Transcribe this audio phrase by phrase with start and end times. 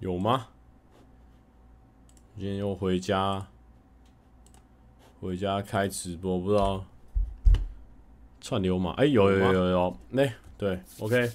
[0.00, 0.46] 有吗？
[2.36, 3.48] 今天又回家，
[5.20, 6.84] 回家开直播，不知道
[8.40, 8.94] 串流吗？
[8.96, 10.22] 哎、有有有有有，那、
[10.56, 11.32] 对，OK，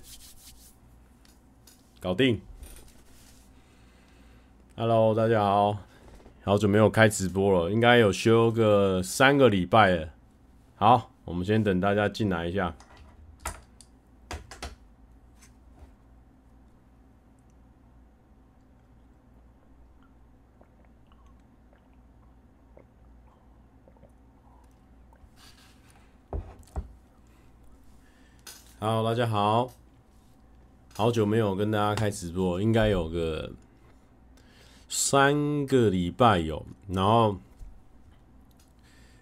[1.99, 2.39] 搞定。
[4.77, 5.77] Hello，大家好，
[6.45, 10.09] 好久没有开直播了，应该有休个三个礼拜了。
[10.77, 12.73] 好，我们先等大家进来一下。
[28.85, 29.71] 好大家好，
[30.93, 33.49] 好久没有跟大家开直播，应该有个
[34.89, 36.65] 三个礼拜有。
[36.89, 37.37] 然后，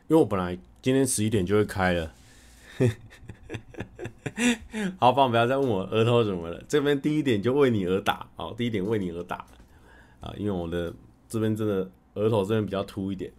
[0.08, 2.12] 因为我本来今天十一点就会开了，
[5.00, 6.64] 好，棒，不要再问我额头怎么了。
[6.68, 9.46] 这边第一点就为你而打，好，第一点为你而打
[10.22, 10.92] 啊，因为我的
[11.30, 13.32] 这边真的额头这边比较凸一点。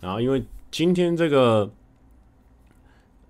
[0.00, 1.70] 然后，因为今天这个。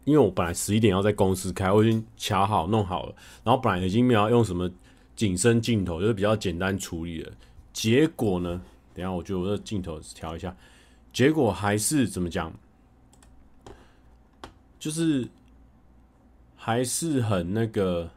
[0.04, 3.14] 因为我本来十一点要在公司开，我已经卡好弄好了，
[3.44, 4.68] 然后本来已经没有用什么
[5.14, 7.32] 景深镜头，就是比较简单处理了。
[7.72, 8.60] 结果呢，
[8.92, 10.56] 等下我觉得我的镜头调一下，
[11.12, 12.52] 结果还是怎么讲，
[14.78, 15.28] 就是
[16.56, 18.10] 还是很那个，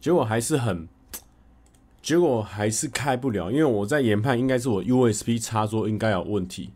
[0.00, 0.88] 结果还是很。
[2.06, 6.70] 结果还是开不了，因为我在研判，应该是我 USB 插座应该有问题。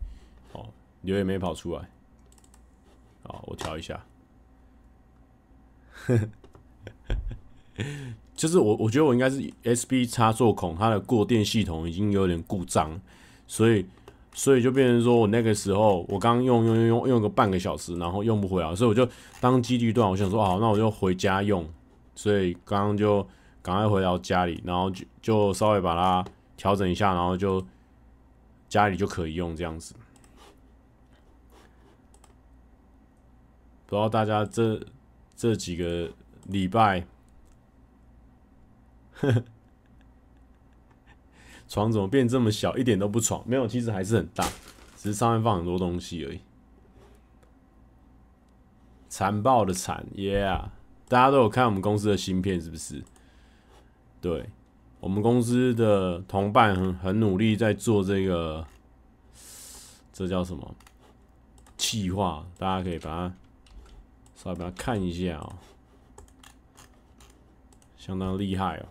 [0.52, 0.66] 哦，
[1.02, 1.88] 留言没跑出来。
[3.22, 4.04] 好，我调一下。
[8.34, 13.00] 就是我，我觉得我应该是 USB 插座孔，它的过电系统已经有点故障，
[13.46, 13.86] 所以，
[14.34, 19.08] 所以就变成说我那个时候，我刚用用用用用个半个小时，然后用不回来，所以我就
[19.40, 21.64] 当机立断，我想说，好，那我就回家用。
[22.16, 23.24] 所以刚刚就。
[23.62, 26.24] 赶快回到家里，然后就就稍微把它
[26.56, 27.64] 调整一下，然后就
[28.68, 29.94] 家里就可以用这样子。
[33.86, 34.80] 不知道大家这
[35.36, 36.10] 这几个
[36.44, 37.04] 礼拜，
[39.14, 39.44] 呵呵，
[41.68, 43.42] 床怎么变这么小，一点都不床？
[43.48, 44.44] 没有，其实还是很大，
[44.96, 46.40] 只是上面放很多东西而已。
[49.08, 50.68] 残暴的残，Yeah！
[51.08, 53.02] 大家都有看我们公司的新片是不是？
[54.20, 54.50] 对，
[55.00, 58.66] 我们公司的同伴很很努力在做这个，
[60.12, 60.74] 这叫什么？
[61.78, 63.34] 企划，大家可以把它
[64.36, 65.56] 稍微把它看一下哦，
[67.96, 68.86] 相当厉害哦。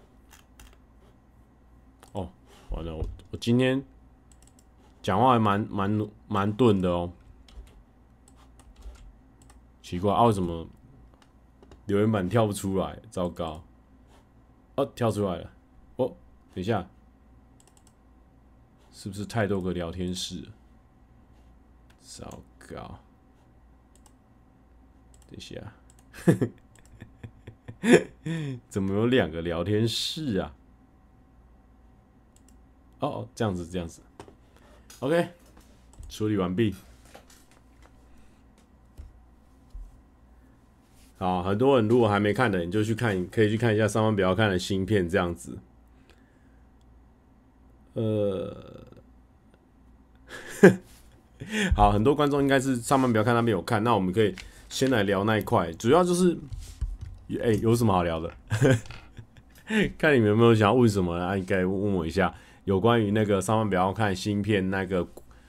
[2.14, 2.30] 哦，
[2.72, 3.84] 完了，我我今天
[5.04, 7.12] 讲话还蛮蛮蛮钝的哦，
[9.84, 10.68] 奇怪啊，为什么
[11.86, 13.00] 留言板跳不出来？
[13.12, 13.64] 糟糕。
[14.80, 15.52] 哦，跳出来了！
[15.98, 16.16] 哦，
[16.54, 16.88] 等一下，
[18.94, 20.48] 是不是太多个聊天室？
[22.00, 22.98] 糟糕！
[25.28, 25.74] 等一下，
[28.70, 30.56] 怎么有两个聊天室啊？
[33.00, 34.02] 哦哦，这样子，这样子
[35.02, 35.30] ，OK，
[36.08, 36.74] 处理完毕。
[41.20, 45.58] 好，很多人如果还没看的，你就去看，可以去看一下上万不要看的新片这样子。
[47.94, 48.56] 呃，
[51.76, 54.34] 好，很多观众应该是上万不要看那边有看，那我们可以
[54.70, 56.38] 先来聊那一块，主要就是，
[57.42, 58.34] 哎、有什么好聊的？
[59.98, 61.38] 看你们有没有想要问什么啊？
[61.38, 65.06] 应该问我一下，有关于那个上万不要看新片那个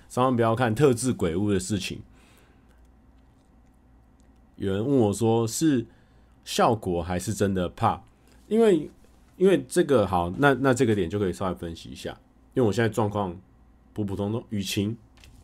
[0.08, 2.02] 上万不要看特制鬼屋的事情。
[4.60, 5.86] 有人问我说：“是
[6.44, 7.98] 效果还是真的怕？”
[8.46, 8.90] 因为
[9.38, 12.10] 因为这个好，那那这个点就可以稍微分析一下。
[12.52, 13.34] 因为我现在状况
[13.94, 14.44] 普普通通。
[14.50, 14.94] 雨晴，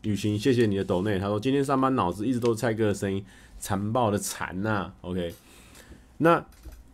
[0.03, 1.19] 雨晴，谢谢你的抖内。
[1.19, 3.25] 他说：“今天上班脑子一直都是蔡哥的声音，
[3.59, 5.35] 残暴的残呐、”OK，
[6.19, 6.45] 那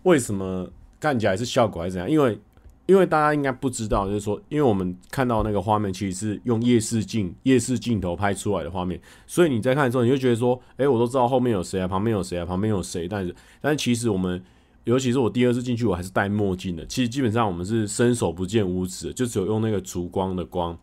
[0.05, 0.70] 为什么
[1.00, 2.08] 看起来是效果还是怎样？
[2.08, 2.38] 因为
[2.87, 13.06] 因为大家应该不知道，就是说，因为我们看到那个画面其实是用夜视镜、夜视镜头拍出来的画面，所以你在看的时候，你就觉得说，哎，我都知道后面有谁啊，旁边有谁啊，旁边有谁。
[13.06, 14.43] 但是，但是其实我们，
[14.84, 16.84] 尤其是我第二次进去，我还是戴墨镜的。
[16.87, 20.76] 其实基本上我们是伸手不见五指，就只有用那个烛光的光，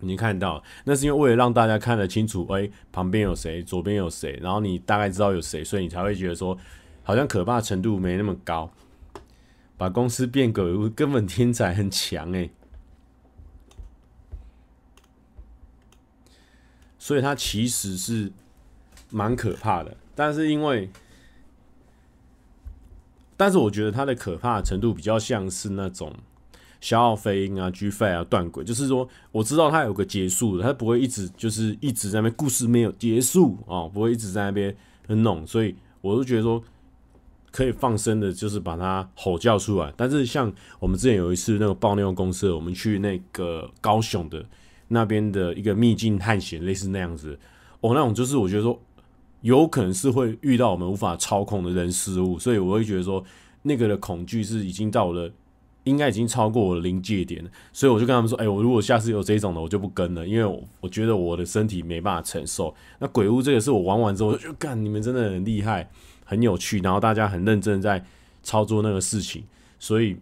[0.00, 6.56] 你看到，那是因为为了让大家看得清楚，哎，旁边有谁，左边有谁，然后你大概知道有谁，所以你才会觉得说，
[7.02, 8.70] 好像可怕程度没那么高。
[9.84, 12.48] 把公司变鬼，根本天才很强哎，
[16.98, 18.32] 所以他其实是
[19.10, 19.94] 蛮可怕的。
[20.14, 20.88] 但是因为，
[23.36, 26.14] 但是我觉得他的可怕程度比较像是那种
[26.80, 34.74] 消耗飞鹰啊、G f 啊、断轨，就是说我知道他有个结束的，他不会一直就是一直在那边故事没有结束哦，不会一直在那边
[35.08, 36.64] 弄，所以我就觉得说
[37.54, 39.94] 可以放声的，就是把它吼叫出来。
[39.96, 44.44] 但是像我们之前有一次那个爆尿公司，我们去那个高雄的
[44.88, 47.38] 那边的一个秘境探险，类似那样子，
[47.80, 48.80] 哦，那种就是我觉得说。
[49.44, 53.22] 有可能是会遇到我们无法操控的人事物，所以我会觉得说，
[53.60, 55.30] 那个的恐惧是已经到了，
[55.82, 57.50] 应该已经超过我的临界点了。
[57.70, 62.74] 所以我就跟他们说，哎、我如果下次有这种的，我就不跟了，因为我我觉得我的身体没办法承受。
[62.98, 65.90] 那鬼屋这个是我玩完之后，我就干，你们真的很厉害，
[66.24, 68.04] 很有趣，然后大家很认真在
[68.42, 69.44] 操作那个事情，
[69.78, 70.16] 所以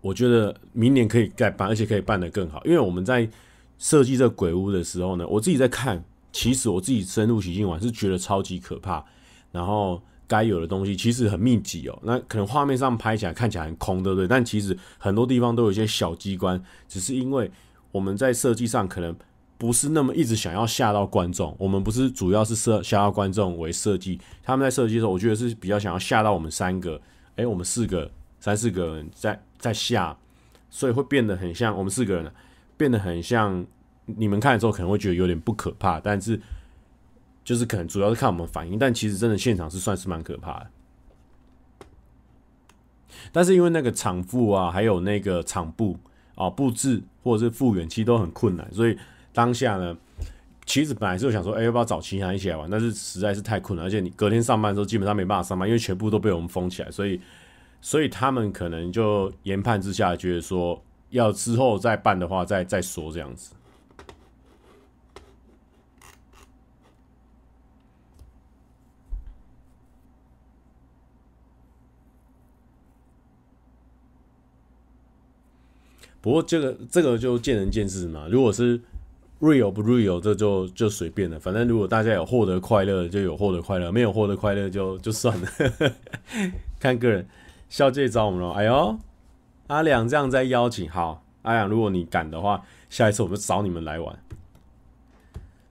[0.00, 2.64] 我觉得明年可以再办，而且可以办得更好。
[2.64, 3.28] 因为我们在
[3.78, 6.04] 设计这鬼屋的时候呢，我自己在看。
[6.32, 9.04] 其实我自己深入其境玩是觉得超级可怕，
[9.50, 11.98] 然后该有的东西其实很密集哦。
[12.04, 14.28] 那可能画面上拍起来看起来很空，对不对？
[14.28, 17.50] 但其实很多地方都有一些小机关，只是因为
[17.90, 19.12] 我们在设计上可能
[19.60, 21.54] 不是那么一直想要吓到观众。
[21.58, 26.98] 我们不是主要是设吓到观众为设计，他们在设计的时候，我觉得是比较想要吓到我们三个，
[27.36, 28.10] 诶，我们四个、
[28.40, 30.16] 三四个人在在吓，
[30.70, 32.32] 所以会变得很像我们四个人，
[32.78, 33.66] 变得很像。
[34.16, 36.40] 你们看的时候可能会觉得有点不可怕，但是
[37.44, 40.66] 就是可能主要是看我们反应，但其实真的现场是算是蛮可怕的。
[43.30, 45.96] 但是因为那个场布啊，还有那个场布
[46.34, 48.98] 啊布置或者是复原，其实都很困难，所以
[49.40, 49.96] 当下呢，
[50.66, 52.68] 其实本来是想说，哎、要不要找其他一起来玩？
[52.68, 57.18] 但是实在是太困难，而且你隔天上班的时候基本上没办法上班，因为全部都被我们封起来，所以
[57.80, 63.54] 所以他们可能就研判之下觉得说，要之后再办的话，再再说这样子。
[76.20, 78.28] 不过这个这个就见仁见智嘛。
[78.30, 78.78] 如果是
[79.40, 81.38] real 不 real，这就就随便了。
[81.40, 85.48] 反正如果大家有获得快乐，就有获得快乐；没有获得快乐，就就算了，
[86.78, 87.26] 看个人。
[87.68, 88.98] 小姐找我们了，哎呦，
[89.68, 90.90] 阿良这样在邀请。
[90.90, 94.18] 好，阿良，如果你敢的话，下一次我们找你们来玩。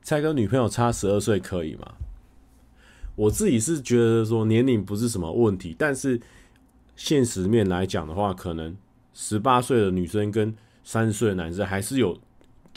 [0.01, 1.94] 蔡哥女朋友差十二岁可以吗？
[3.15, 6.22] 我自己是觉得说年龄不是什么问题，但是
[6.95, 8.75] 现实面来讲的话，可能。
[9.12, 10.56] 十八岁的女生跟
[10.86, 12.18] 三十岁的男生还是有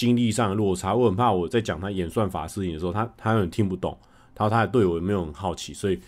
[0.02, 3.96] 经历上的落差，我很怕我在讲他演算法事情的时候，他他有点听不懂，
[4.37, 6.00] 然后他还对我也没有很好奇，所以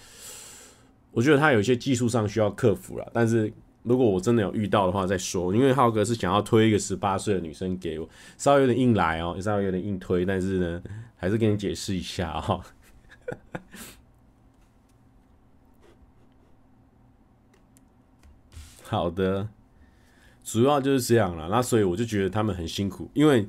[1.12, 3.08] 我觉得他有一些技术上需要克服了。
[3.14, 3.52] 但是
[3.84, 10.82] 如果我真的有遇到的话再说，因为浩哥是想要推一个十八岁的女生给我，稍微有点硬来哦，稍微有点硬推，但是呢，
[11.14, 12.60] 还是跟你解释一下啊、哦。
[18.82, 19.48] 好的。
[20.46, 23.48] 主要就是这样了，那所以我就觉得他们很辛苦，因为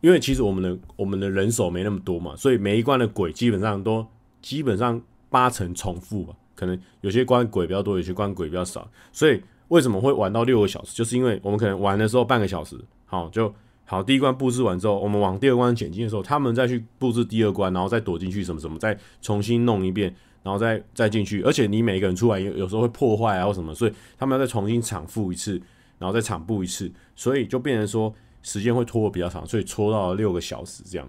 [0.00, 4.06] 因为其实我们的我们的人手没那么多嘛，所以每一关的鬼基本上都
[4.42, 5.00] 基本上
[5.30, 12.76] 八成重复吧，可能有些关鬼比较多，有些关鬼比较少，所以为什么会玩到六个小时，就是因为我们可能玩的时候半个小时，
[13.06, 13.52] 好就
[13.84, 25.60] 好，第一关布置完之后，我们往第二关前进的时候，他们再去布置第二关，然后再躲进去什么什么，再重新弄一遍，然后再再进去，而且你每个人出来有有时候会破坏啊或什么，所以他们要再重新场复一次。
[25.98, 28.14] 然后再场布一次，所以就变成说
[28.46, 31.08] 时间会拖得比较长，所以拖到六个小时这样。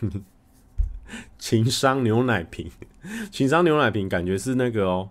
[1.38, 2.70] 情商牛奶瓶，
[3.30, 5.10] 情商牛奶瓶感觉是那个哦，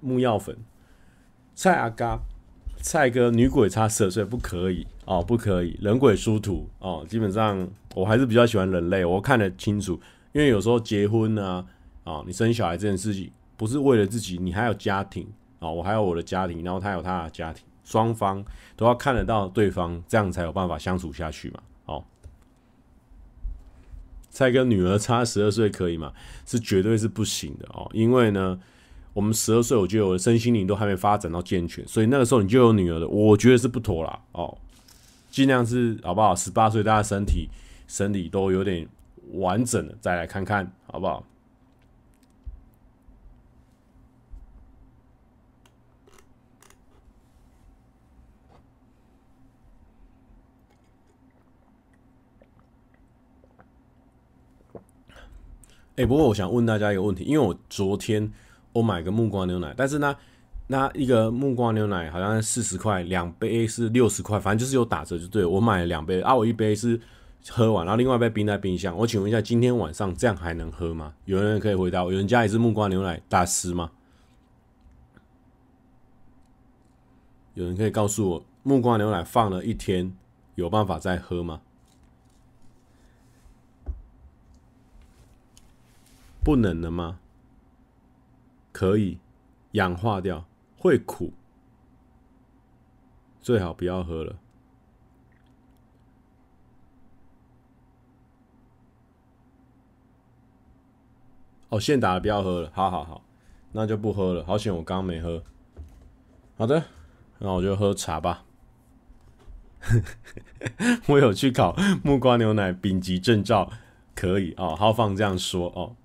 [0.00, 0.56] 木药粉。
[1.54, 2.20] 蔡阿嘎，
[2.78, 7.04] 蔡哥女鬼差十二岁不可以哦，不可以，人鬼殊途哦。
[7.06, 10.00] 基本上我还是比较喜欢人类，我看得清楚，
[10.32, 11.66] 因为有时候结婚啊。
[12.02, 15.22] 啊、哦，你生小孩这件事情不是为了自己，你还有家庭
[15.58, 18.42] 啊、哦，我还有我的家庭，然后他有他的家庭，双方
[18.74, 21.60] 都要看得到对方，这样才有办法相处下去嘛。
[21.84, 22.02] 哦，
[24.30, 26.10] 再跟女儿差十二岁可以吗？
[26.46, 28.58] 是绝对是不行的哦，因为呢，
[29.12, 34.18] 我们十二岁，我觉得我的身心灵都还没发展到健全，所以那个时候你就有女儿的，我觉得是不妥啦。
[34.32, 34.56] 哦，
[35.30, 36.34] 尽量是好不好？
[36.34, 37.50] 十八岁大家身体
[37.86, 38.88] 身体都有点
[39.32, 41.22] 完整了，再来看看好不好？
[56.00, 58.32] 哎、不过我想问大家一个问题，因为我昨天
[58.72, 60.16] 我买个木瓜牛奶，但是呢，
[60.66, 65.44] 那一个木瓜牛奶好像四十块，两杯是六十块，反正就是有打折就对。
[65.44, 66.98] 我买了两杯，啊，我一杯是
[67.50, 68.96] 喝完，然后另外一杯冰在冰箱。
[68.96, 71.12] 我请问一下，今天晚上这样还能喝吗？
[71.26, 73.90] 有人可以回答我，有人家也是木瓜牛奶大师吗？
[77.52, 80.16] 有人可以告诉我，木瓜牛奶放了一天，
[80.54, 81.60] 有办法再喝吗？
[86.42, 87.20] 不能了吗？
[88.72, 89.18] 可以，
[89.72, 90.46] 氧化掉，
[90.78, 91.32] 会苦，
[93.40, 94.36] 最好不要喝了。
[101.68, 103.22] 哦，现打的不要喝了，好好好，
[103.72, 104.44] 那就不喝了。
[104.44, 105.42] 好险我刚刚没喝。
[106.56, 106.84] 好的，
[107.38, 108.44] 那我就喝茶吧。
[111.08, 113.70] 我有去考木瓜牛奶丙级证照，
[114.14, 114.74] 可以哦。
[114.76, 115.96] 浩放这样说哦。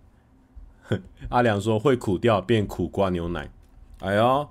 [1.29, 3.49] 阿良说会苦掉变苦瓜牛奶，
[3.99, 4.47] 哎呦，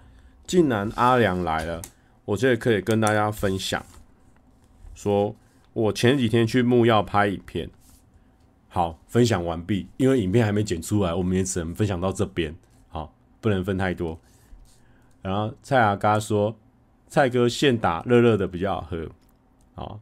[0.46, 1.80] 竟然阿良来了，
[2.24, 3.84] 我这里可以跟大家分享，
[4.94, 5.34] 说
[5.72, 7.70] 我前几天去木曜拍影片，
[8.68, 12.54] 好，分享完毕，因为影片还没剪出来，我们也只能分享到这边，
[12.88, 14.18] 好，不能分太多。
[15.22, 16.56] 然后蔡阿嘎说，
[17.06, 19.08] 蔡哥现打热热的比较好喝，
[19.76, 20.00] 好，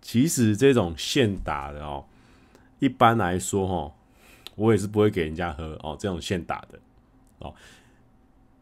[0.00, 2.04] 其实这种现打的哦，
[2.78, 3.92] 一般来说哦。
[4.56, 6.78] 我也是不会给人家喝哦，这种现打的
[7.38, 7.54] 哦，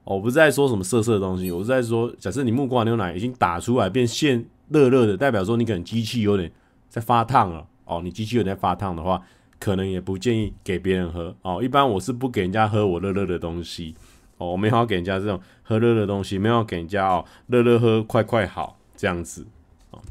[0.05, 6.53] 我不是在说什么色色的东西，我是在说，假设你木瓜牛奶已经打出来变现热热的，代表说你可能机器有点
[6.89, 9.23] 在发烫了哦，你机器有点在发烫的话，
[9.59, 11.63] 可能也不建议给别人喝哦。
[11.63, 13.95] 一般我是不给人家喝我热热的东西
[14.39, 19.47] 哦，我没有给人家这种喝热热的东西，没有给人家哦热热喝快快好这样子
[19.91, 20.03] 哦，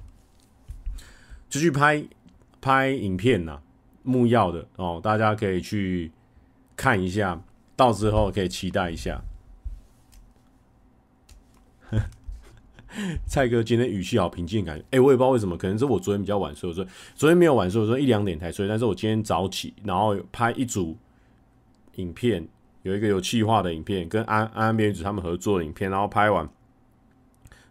[1.50, 2.04] 就去拍
[2.62, 3.60] 拍影片呐。
[4.04, 6.12] 木曜的哦，大家可以去
[6.76, 7.42] 看一下，
[7.76, 9.22] 到时候可以期待一下。
[13.26, 20.96] 蔡哥今天语气好平静，感觉哎，我也不知道为什么，可能是我昨天比较晚睡，我说昨天没有晚睡，我说一两点才睡，但是我今天早起，然后拍一组
[21.96, 22.48] 影片，
[22.84, 26.48] 有一个有气化的影片，跟安安安编剧他们合作的影片，然后拍完，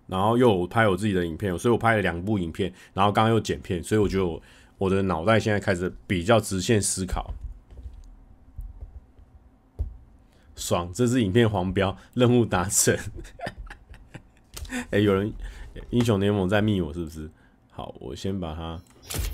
[0.07, 4.41] 然后又拍我自己的影片，所以我拍了两部影片，然后刚刚又剪片，所以我觉得我。
[4.79, 7.33] 我的脑袋现在开始比较直线思考，
[10.57, 10.93] 爽！
[10.93, 12.97] 这是影片黄标，任务达成。
[14.71, 15.33] 哎、欸，有人
[15.91, 17.31] 英雄联盟在密我是不是？
[17.71, 18.81] 好，我先把它，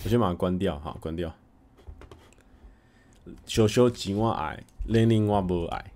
[0.04, 0.78] 我先把它关掉。
[0.80, 1.34] 好，关掉。
[3.46, 5.92] 羞羞吉我爱，玲玲我无爱。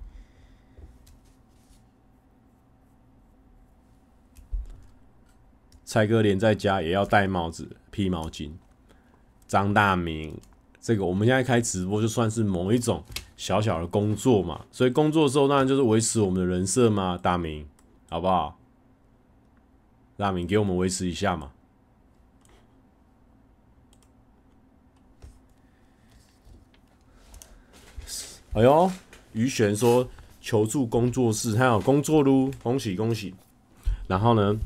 [5.84, 8.52] 蔡哥连在家也要戴帽子、披毛巾。
[9.52, 10.34] 张大明，
[10.80, 13.04] 这个我们现在开直播就算是某一种
[13.36, 17.66] 小小的工作嘛，所以工作的时候当然就是维持我们的人设嘛，大明，
[18.08, 18.58] 好不好？
[20.16, 21.50] 大明给我们维持一下嘛。
[28.54, 28.90] 哎呦，
[29.34, 30.08] 于璇说
[30.40, 33.34] 求助工作室，他有工作噜，恭喜恭喜。
[34.08, 34.56] 然后呢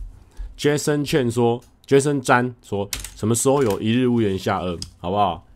[0.57, 1.61] ，Jason 劝说。
[1.87, 5.47] Jason 詹说：“什么时候有一日屋檐下二，好不好？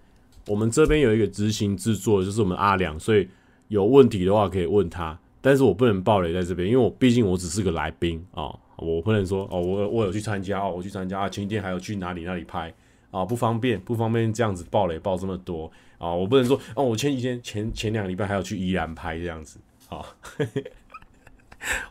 [0.46, 3.28] 我们这边有一个执行制作，就是我们阿良，所以
[3.68, 5.18] 有问题的话可以问他。
[5.40, 12.72] 但是我不能爆雷在这边，因为我毕竟我只是个来宾啊、哦，我不能说哦，我我有去参加哦，我去参加啊，前天还有去哪里哪里拍
[13.10, 19.58] 啊、不方便，不方便这样子爆雷爆这么多啊、我不能说哦，我前几天前前两个礼拜还有去宜兰拍这样子
[19.88, 20.04] 啊， 哦、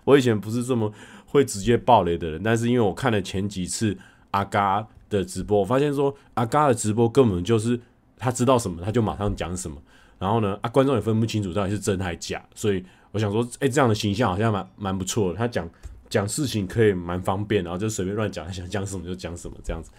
[0.05, 0.93] 我以前不是这么
[1.25, 3.97] 会直接爆雷的人，但是因为我看了前几次。”
[4.31, 7.79] 阿嘎的直播，我发现说阿嘎的直播根本就是
[8.17, 9.75] 他知道什么他就马上讲什么，
[10.19, 15.37] 然后呢，啊观众也分不清楚到底是真还假，所以我想说，哎、这样的形象好像蛮蛮不错的。
[15.37, 15.67] 他讲
[16.09, 19.89] 讲事情可以蛮方便，然后就随便乱讲，他想讲什么就讲什么这样子。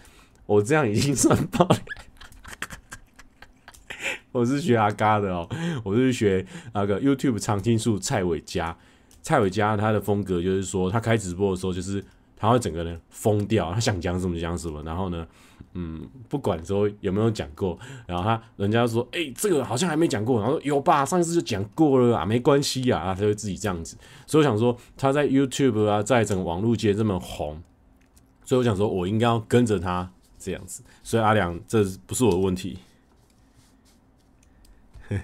[0.45, 1.77] 我这样已经算爆了。
[4.31, 5.49] 我是学阿嘎的哦，
[5.83, 8.77] 我是学那个 YouTube 常青树蔡伟嘉，
[9.21, 12.01] 蔡伟嘉他的风格就是说，他开直播的时候就是。
[12.41, 15.27] 他会整个人疯掉，他想讲什么讲什么，然后呢，
[15.73, 23.95] 嗯，不管说有没有讲过，然后他人家说，哎、欸，这个好像还没讲过，然后说有吧，上一次就讲过了啊，没关系啊，他就自己这样子。
[24.25, 27.61] 所以我想说，他在 YouTube 啊，在整个网络界这么红，
[28.43, 30.81] 所以我想说我应该要跟着他这样子。
[31.03, 32.79] 所以阿良，这不是我的问题。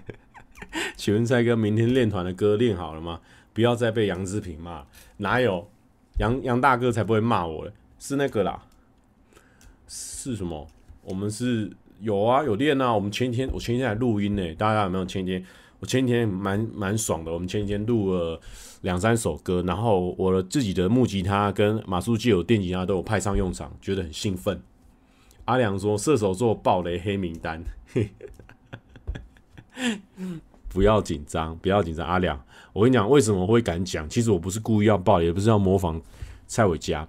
[0.96, 3.22] 请问蔡哥，明天练团的歌练好了吗？
[3.54, 4.86] 不要再被杨志平骂，
[5.18, 5.68] 哪有？
[6.20, 8.62] 杨杨大哥才不会骂我嘞，是那个啦，
[9.88, 10.68] 是什么？
[11.04, 11.72] 我们是
[12.02, 12.94] 有啊，有练啊。
[12.94, 15.06] 我们前一天，我前一天还录音呢，大家有没有？
[15.06, 15.44] 前一天
[15.80, 18.40] 我前几天蛮蛮爽的，我们前几天录了
[18.82, 24.60] 两三首歌，然后我的自己的木吉他跟马术界有电吉他都有派上用场，觉得很兴奋。
[25.46, 27.64] 阿良说射手座爆雷黑名单，
[30.68, 32.06] 不要紧张，不要紧张。
[32.06, 32.44] 阿良，
[32.78, 34.08] 我跟你讲，为什么会敢讲？
[34.08, 36.00] 其实我不是故意要爆，也不是要模仿
[36.46, 37.08] 蔡伟嘉，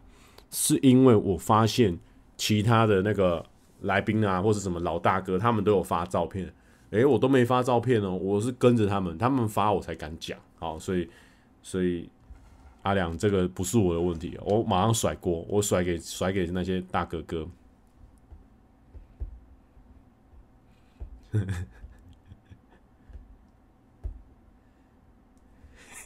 [0.51, 1.99] 是因为我发现
[2.39, 3.45] 其他的那个
[3.83, 6.51] 来宾啊，或是什么老大哥，他们都有发照片。
[6.89, 10.39] 诶，我都没发照片哦，我是跟着他们，他们发我才敢讲。
[10.59, 11.07] 好，所以，
[11.63, 12.09] 所以
[12.81, 17.47] 阿良这个不是我的问题，我马上甩锅，我甩给甩给那些大哥哥。
[21.31, 21.53] 呵呵呵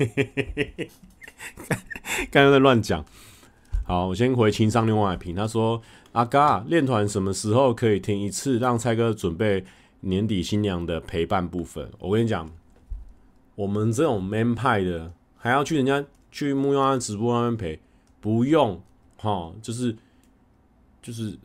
[2.31, 3.05] 刚刚在乱讲。
[3.85, 5.35] 好，我先回情商另外一瓶。
[5.35, 5.83] 他说
[6.13, 8.59] ：“阿嘎，练团什么时候可以听一次？
[8.59, 9.65] 让蔡哥准备。”
[10.05, 12.51] 年底新娘的陪伴部分，我跟你讲，
[13.55, 17.81] 我们这种 man 派的还要去人家去木曜安直播那边陪，
[18.21, 18.83] 不用
[19.17, 19.97] 哈，就是
[21.01, 21.39] 就是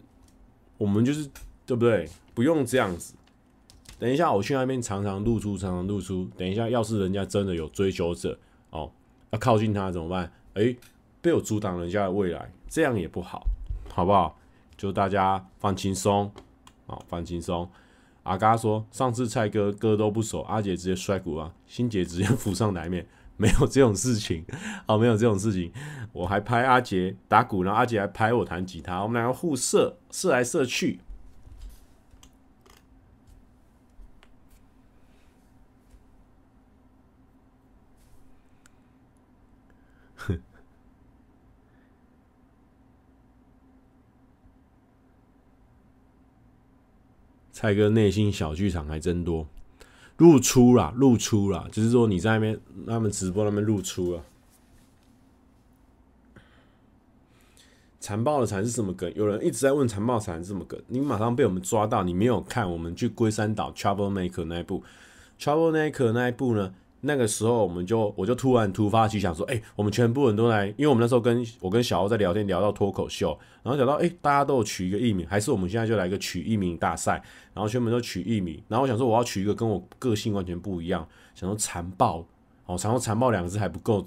[0.79, 1.29] 我们就是
[1.67, 2.09] 对不对？
[2.33, 3.13] 不用这样子。
[3.99, 6.27] 等一下我去那边常常露出，常常露出。
[6.35, 8.35] 等一下，要是人家真的有追求者，
[9.37, 10.31] 靠近他怎么办？
[10.55, 10.77] 诶，
[11.21, 13.45] 被我阻挡人家的未来，这样也不好，
[13.93, 14.37] 好不好？
[14.75, 16.31] 就大家放轻松，
[16.85, 17.69] 啊，放轻松。
[18.23, 24.43] 阿嘎说：“上次蔡哥歌都不熟，阿杰直接摔鼓啊，心杰直接 浮上台面，没有这种事情，
[24.85, 25.71] 哦，没有这种事情。
[26.11, 30.99] 我还拍阿杰打鼓，然后阿杰还拍我弹吉他，我们两个互射，射来射去。
[47.59, 49.47] 蔡哥内心小剧场还真多，
[50.17, 54.23] 露出啦，露出啦，就是说你在那边他们直播那边露出了。
[57.99, 59.11] 残暴的残是什么梗？
[59.15, 64.83] 有人一直在问残暴残是什么梗，你马上被我们抓到，你没有看我们去龟山岛 Trouble Maker 那一部
[65.39, 66.75] ，Trouble Maker 那一部呢？
[67.07, 82.23] 那个时候，我们就我就突然突发奇想说，哎、我们全部人都来，因为我们那时候跟我跟小欧在聊天，聊到脱口秀，然后讲到，哎、大家都有取一个艺名，还是我们现在就来一个取艺名大赛，然后全部都取艺名，然后我想说，我要取一个跟我个性完全不一样，想说残暴，
[82.65, 84.05] 哦，想说残暴两个字还不够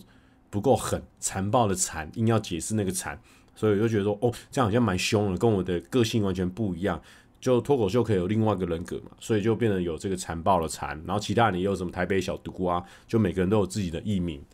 [0.50, 3.18] 不够狠，残暴的残，硬要解释那个残，
[3.54, 7.00] 所以我就觉得说，哦，这样好像蛮凶的，跟我的个性完全不一样。
[7.40, 14.44] 就脱口秀可以有另外一个人格嘛，所以就变成有这个残暴的残，然后其他人也有什么台北小毒啊，就每个人都有自己的艺名，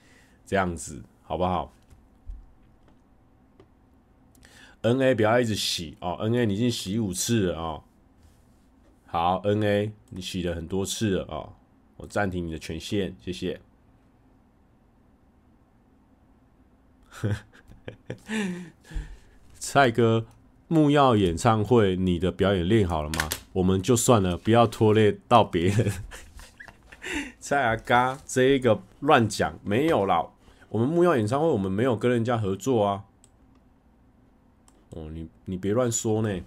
[0.44, 1.72] 这样子好不好
[4.82, 7.82] ？N A 不要一直洗哦，N A 你已经洗五次了、哦，
[9.06, 11.54] 好，N A 你洗了很多次了、哦，
[11.96, 13.60] 我暂停你的权限，谢谢。
[19.58, 20.26] 蔡哥。
[20.68, 23.28] 木曜演唱会，你的表演练好了吗？
[23.52, 25.92] 我们就算了，不要拖累到别人。
[27.38, 30.26] 蔡阿嘎，这一个乱讲没有啦。
[30.68, 33.04] 我们木曜演唱会，我们没有跟人家合作啊。
[34.90, 36.40] 哦，你你别乱说呢。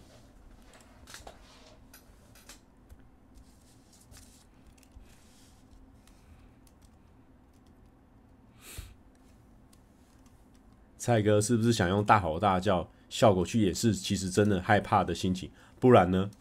[10.97, 12.89] 蔡哥是不是想用大吼大叫？
[13.09, 16.29] 效果去掩饰，其实真的害怕的心情，不然呢？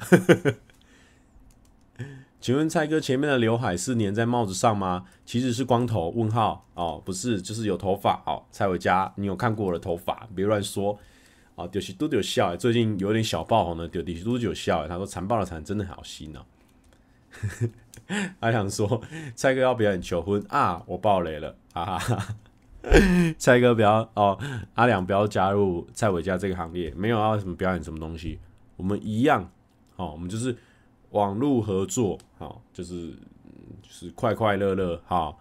[2.41, 5.07] 请问蔡哥前面的刘海是粘在帽子上吗？
[5.27, 6.11] 其实是光头？
[6.11, 8.45] 问号哦，不是，就是有头发哦。
[8.53, 10.29] 蔡伟嘉，你有看过我的头发？
[10.37, 10.97] 别乱说
[11.57, 11.67] 啊！
[11.67, 13.89] 丢西都有笑，最近有点小爆红呢。
[13.89, 16.41] 丢西都有笑，他说残暴的残真的好新哦。
[18.41, 19.03] 他想说
[19.35, 22.37] 蔡哥要表演求婚啊，我爆雷了，哈哈哈。
[23.39, 24.39] 蔡哥不要哦，
[24.75, 28.39] 阿良不要加入蔡伟家这个行列，没有要什么表演什么东西，
[28.77, 29.51] 我们一样
[29.97, 30.57] 哦，我们就是
[31.11, 33.11] 网络合作，好，就是
[33.83, 35.39] 就是快快乐乐，好，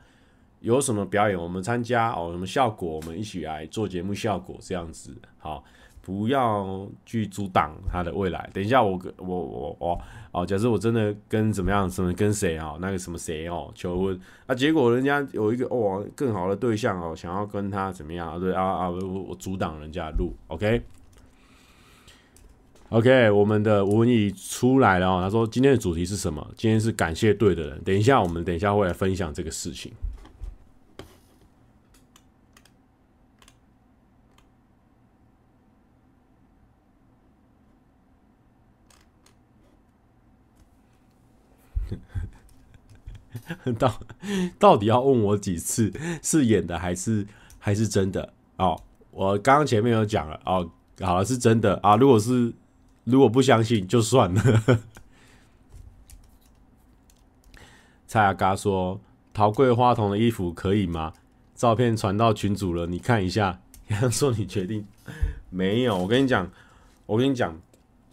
[0.59, 5.63] 有什么表演我们参加哦，什么效果我们一起来做节目效果这样子，好。
[6.07, 8.49] 不要去阻挡他的未来。
[8.53, 18.39] 等一下我，我我我我哦，假设我真的跟怎么样，什么跟谁啊，那个什么谁哦求婚啊，结果人家有一个哦更好的对象哦，想要跟他怎么样？
[18.39, 20.81] 对啊啊，我我阻挡人家路，OK
[22.87, 26.47] OK，我们的吴文义出来了哦，他说今天的主题是什么？
[26.55, 27.83] 今天是感谢对的人。
[27.83, 29.91] 等一下，我们等一下会来分享这个事情。
[43.77, 43.99] 到
[44.59, 47.25] 到底要问我几次是演的还是
[47.59, 48.33] 还是真的？
[48.57, 50.69] 哦，我刚刚前面有讲了哦，
[51.01, 51.95] 好了是真的啊。
[51.95, 52.53] 如果是
[53.03, 54.41] 如果不相信就算了。
[58.07, 58.99] 蔡阿嘎说
[59.33, 61.11] ：“桃桂花童的衣服可以吗？
[61.55, 63.59] 照片传到群组了，你看一下。”
[63.89, 64.85] 他说：“你决定
[65.49, 66.49] 没有？”我跟你讲，
[67.05, 67.59] 我跟你讲。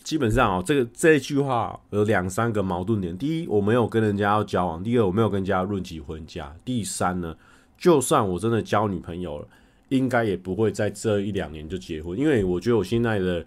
[0.05, 3.17] 基本上哦，这个这一句话有两三个矛盾点。
[3.17, 7.35] 第一，我没有跟人家要交往；第二，我没有跟人家论及婚嫁；第三呢，
[7.79, 9.49] 就算我真的交女朋友了，
[9.89, 13.43] 应该也不会在这一两年就结婚，因为我觉得我现在的，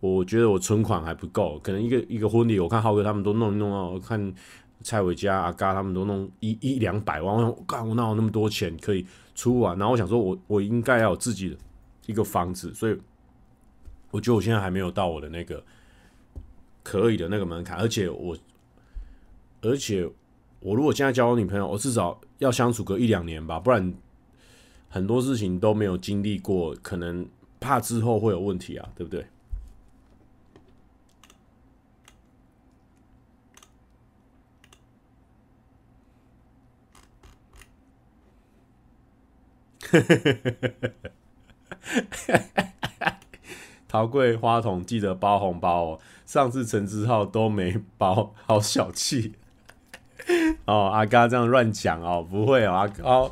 [0.00, 4.34] 我觉得我存款还不够，可能一个 一个婚礼，我看浩哥他们都弄弄到，我看
[4.82, 9.76] 蔡伟嘉阿嘎他们都弄一一两百万，我想，干我哪有那么多钱可以出啊？
[9.78, 11.56] 然后我想说我我应该要有自己的
[12.06, 12.98] 一个房子，所以
[14.10, 15.62] 我觉得我现在还没有到我的那个。
[16.88, 18.38] 可以的那个门槛，而且我，
[19.60, 20.08] 而且
[20.60, 23.92] 我如果现在交我女朋友，我至少要相处个一两年吧，不然
[24.88, 29.26] 很多事情都没有经历过，可能怕之后会有问题啊，对不对？
[43.96, 46.00] 陶贵花童记得包红包哦。
[46.26, 49.32] 上次陈志浩都没包， 好小气
[50.66, 50.90] 哦！
[50.92, 53.30] 阿嘎这样乱讲哦，不会哦，阿高，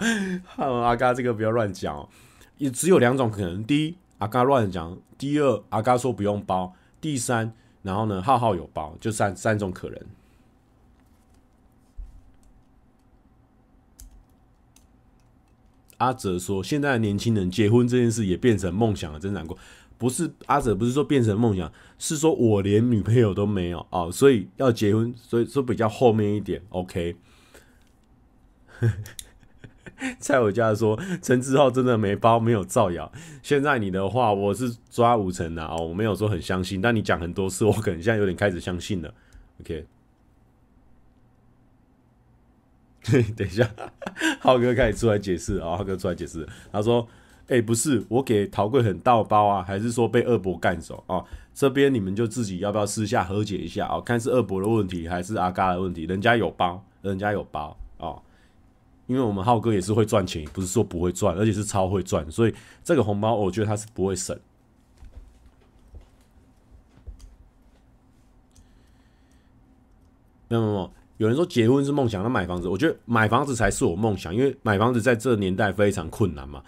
[0.57, 2.09] 阿嘎这个不要乱讲哦。
[2.57, 9.99] 也只有两种可能：第一，阿嘎乱讲；第二，阿嘎说不用包；第三，然后呢，浩浩有包，就三三种可能。
[15.99, 19.57] 阿哲说，现在年轻人结婚这件事也变成梦想了，真难过。
[19.97, 26.61] 不是阿哲，不是说变成梦想，是说我连女朋友都没有啊、所以要结婚，所以说比较后面一点。
[26.71, 27.17] OK，
[30.19, 33.11] 在我家说陈志浩真的没包，没有造谣。
[33.43, 39.15] 现在你的话，我是抓五成的啊、哦，我没有说很相信，但你讲很多次，我可能现在有点开始相信了。
[39.61, 39.87] OK，
[43.37, 43.71] 等一下，
[44.41, 47.09] 浩哥开始出来解释啊，浩哥出来解释，他说。
[47.49, 51.23] 哎、不是，我给陶贵很倒包啊，还是说被二伯干走啊？
[51.53, 54.01] 这边你们就自己要不要私下和解一下啊？
[54.01, 56.05] 看是二伯的问题还是阿嘎的问题？
[56.05, 58.17] 人家有包，人家有包啊，
[59.07, 64.35] 因为我们浩哥也是会赚钱，不是说不会赚，而且是超会赚，所以这个红包我觉得他是不会省。
[70.49, 76.63] 没有没有，人说结婚是梦想，那买房子，我觉得买房子才是我梦想，因为买房子在这年代非常困难嘛。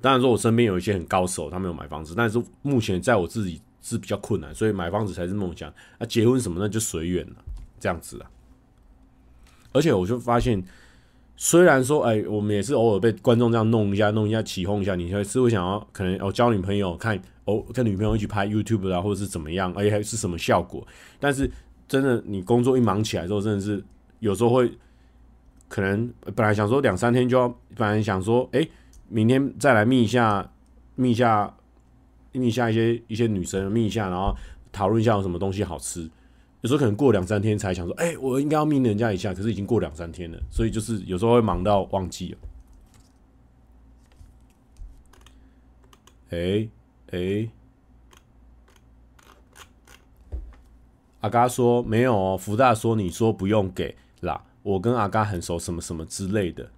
[0.00, 5.72] 当然说，我身边有一些很高手，他们有买房子，但是目前在我自己是比较困难，所以买房子才是梦想。
[5.98, 7.36] 那、结婚什么的就随缘了，
[7.80, 8.30] 这样子啊。
[9.72, 10.62] 而且我就发现，
[11.36, 20.86] 虽然说，哎、我们也是偶尔被观众这样弄一下、弄一下、起哄一下，你还是会想要可能哦交女朋友，看哦跟女朋友一起拍 YouTube 啊，或者是怎么样，哎、还是什么效果？
[21.20, 21.50] 但是
[21.86, 23.84] 真的，你工作一忙起来之后，真的是
[24.20, 24.72] 有时候会
[25.68, 28.66] 可能本来想说两三天就要，本来想说，哎、
[29.08, 30.50] 明天再来密一下，
[30.94, 31.54] 密一下，
[32.32, 34.34] 密一下一些一些女生，密一下，然后
[34.70, 36.08] 讨论一下有什么东西好吃。
[36.60, 42.38] 有时候可能过两三天才想说，哎、我应该要密人家一下，可是已经过两三天了，所以就是有时候会忙到忘记了。
[46.30, 46.70] 哎、欸、
[47.12, 47.48] 哎、
[51.20, 56.70] 阿嘎说没有哦，福大说你说不用给啦，我跟阿嘎很熟，什么什么之类的。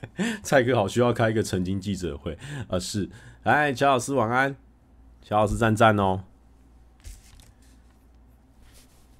[0.42, 2.36] 蔡哥好，需要开一个曾经记者会
[2.68, 2.78] 啊！
[2.78, 3.08] 是，
[3.42, 4.54] 哎，乔老师晚安，
[5.22, 6.24] 乔老师赞赞哦。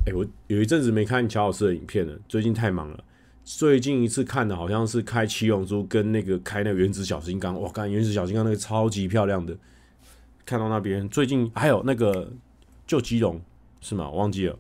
[0.06, 3.02] 哎、我有一阵子没看乔老师的影片了，最近太忙了。
[3.44, 9.56] 最近一次看的好像是开七龙珠跟那个开那个原子小金刚，哇，看原子小金刚那个超级漂亮的。
[10.44, 12.32] 看到那边，最近还有那个
[12.86, 13.40] 救基隆
[13.80, 14.08] 是吗？
[14.08, 14.56] 我忘记了。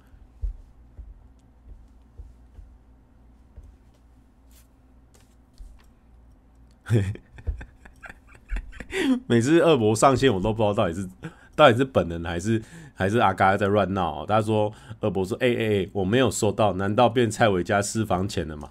[9.26, 11.08] 每次二伯上线，我都不知道到底是
[11.54, 12.62] 到底是本人还是
[12.94, 14.24] 还是阿嘎在乱闹。
[14.24, 18.70] 他说二伯说：“哎哎哎，我没有收到，难道变蔡伟家私房钱了吗？”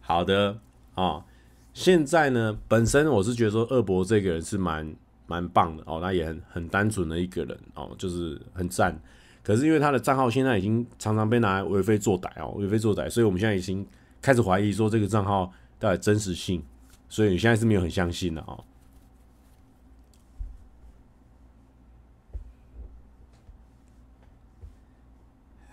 [0.00, 0.58] 好的
[0.94, 1.24] 哦，
[1.72, 4.94] 现在呢，本身我是觉得说二伯这个人是蛮
[5.26, 8.98] 蛮棒的哦，那也很很单纯的一个人哦，就是很赞。
[9.42, 13.86] 可是因为他的账号现在已经常常被拿来为非作歹哦，为非作歹，所以我们现在已经
[14.20, 16.62] 开始怀疑说这个账号到底真实性。
[17.08, 18.64] 所以你现在是没有很相信的哦。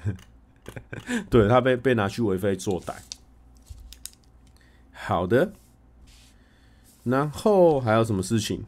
[1.29, 2.93] 对，他被被拿去为非作歹。
[4.91, 5.53] 好的。
[7.03, 8.65] 然后还有什么事情？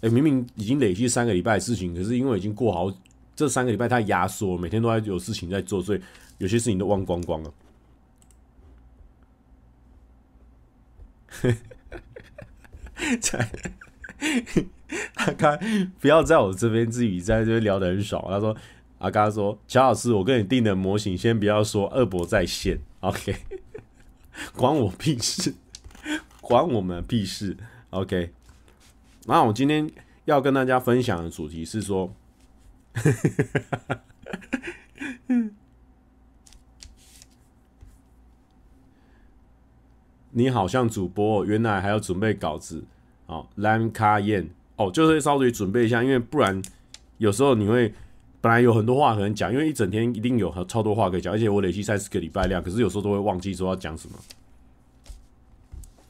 [0.00, 2.94] 哎，明明已经累积三个礼拜的事情，可是因为已经过好
[3.34, 6.00] 这三个礼拜太压缩，每天都在有事情在做，所以
[6.36, 7.52] 有些事情都忘光光了。
[15.14, 15.56] 阿嘎
[16.00, 18.22] 不要在我这边自己在这边聊得很爽。
[18.28, 18.56] 他说
[18.98, 23.36] ：“阿嘎说，乔老师，我跟你定的模型，先不要说二伯在线，OK，
[24.56, 25.54] 关我屁事。”
[26.40, 27.54] 关我们屁事
[27.90, 28.32] ，OK。
[29.26, 29.90] 那我今天
[30.24, 32.14] 要跟大家分享的主题是说，
[40.38, 42.84] 你好像主播，原来还要准备稿子
[43.26, 43.44] 哦。
[43.56, 46.62] 蓝卡燕哦，就是稍微准备一下，因为不然
[47.16, 47.92] 有时候你会
[48.40, 54.16] 本来有很多话可能讲，因为一整天一定有超多话可以讲，而且我累计三十个礼拜量，可是有时候都会忘记说要讲什么。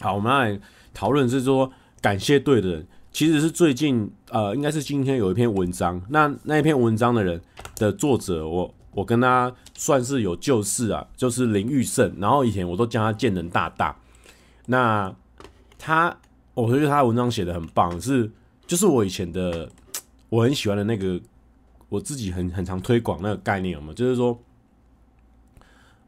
[0.00, 0.60] 好，我们来
[0.92, 7.40] 讨论是说感谢对的人，其实是最近呃，应该是今天有一篇文章，那那一篇文章的人
[7.76, 13.96] 的作者，我我跟他算是有旧事啊，就是林玉胜，然后以前我都叫他贱人大大，
[14.70, 15.14] 那
[15.78, 16.16] 他
[16.54, 18.30] 我觉得他的文章写的很棒，是
[18.66, 19.70] 就是我以前的
[20.30, 21.20] 我很喜欢的那个，
[21.88, 23.94] 我自己很很常推广那个概念，有没有？
[23.94, 24.38] 就是说，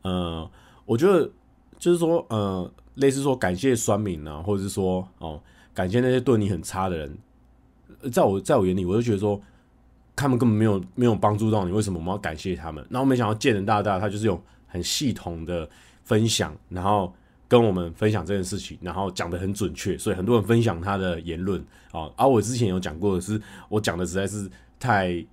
[0.02, 0.50] 呃，
[0.86, 1.30] 我觉得
[1.78, 2.70] 就是说，呃。
[2.96, 5.40] 类似说感谢酸民啊，或者是说哦，
[5.72, 7.18] 感谢那些对你很差的人，
[8.12, 9.40] 在我在我眼里，我就觉得说
[10.14, 12.84] 他们根本没有没有帮助到你，为什么我们要感谢他们？
[12.90, 15.66] 然后没想到见人大大他就是用很系统的
[16.02, 17.14] 分享，然后
[17.50, 21.60] 跟我们分享这件事情，然后讲得很准确，所以很多人分享他的言论
[21.90, 22.08] 啊。
[22.16, 25.26] 而我之前有讲过的是，我讲的实在是太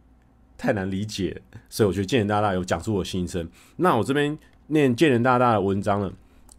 [0.57, 3.47] 太难理解，所以我觉得建人大大有讲出我心声。
[3.75, 6.11] 那我这边念建人大大的文章了。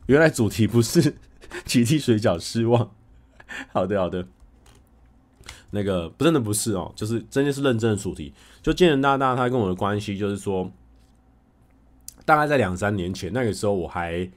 [0.07, 1.16] 原来主题不是
[1.66, 2.92] 奇迹水饺失望，
[3.75, 4.25] 好的好的，
[5.73, 8.33] 那个不真的不是哦，就是真的是认真的主题。
[8.62, 10.71] 就建人大大他跟我的关系，就是说，
[12.25, 14.31] 大概在两三年前那个时候我还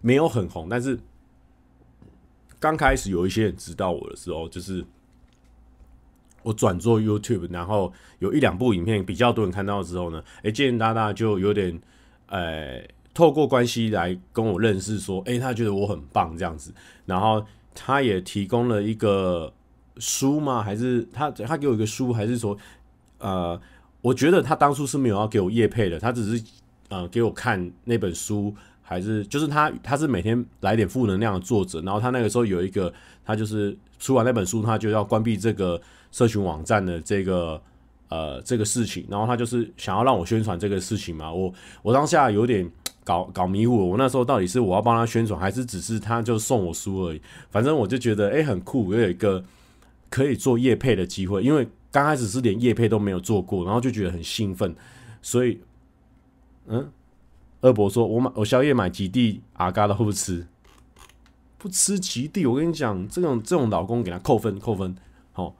[0.00, 0.98] 没有很红，但是
[2.58, 4.84] 刚开始有一些人知道我的时候，就是
[6.42, 11.80] 我转做 YouTube，然后有一两部影片比较多人看到之后呢，哎，贱人大大就有点，
[12.26, 12.82] 呃。
[13.12, 16.72] 透过关系来跟我认识，说，哎，他觉得我很棒这样子，
[17.06, 19.52] 然后他也提供了一个
[19.98, 20.62] 书吗？
[20.62, 22.12] 还是他他给我一个书？
[22.12, 22.56] 还是说，
[23.18, 23.60] 呃，
[24.00, 26.44] 我觉得他当初是没有要给我业配的，他只是
[26.88, 28.54] 呃给我看那本书，
[28.90, 32.92] 还是就是他他是每天来点负能量的作者，然后他那个时候有一个，
[33.24, 37.62] 他就是出完那本书，他就要关闭这个社群网站的这个
[38.08, 42.68] 呃这个事情，然后他就是想要让我宣传这个事情嘛，我我当下有点。
[43.02, 47.20] 搞搞迷糊，我那时候到底是我要帮他宣传，还是只是他就送我书而已？
[47.50, 49.42] 反正我就觉得，哎、很酷，我有一个
[50.10, 51.42] 可以做业配的机会。
[51.42, 54.76] 因为刚开始是连业配都没有做过，然后就觉得很兴奋。
[55.22, 55.58] 所以，
[56.68, 56.88] 嗯，
[57.60, 60.46] 二伯说我买我宵夜买极地阿嘎的会不吃？
[61.58, 64.94] 不吃极地，我跟你讲，这种这种老公给他扣分扣分。
[65.32, 65.54] 好，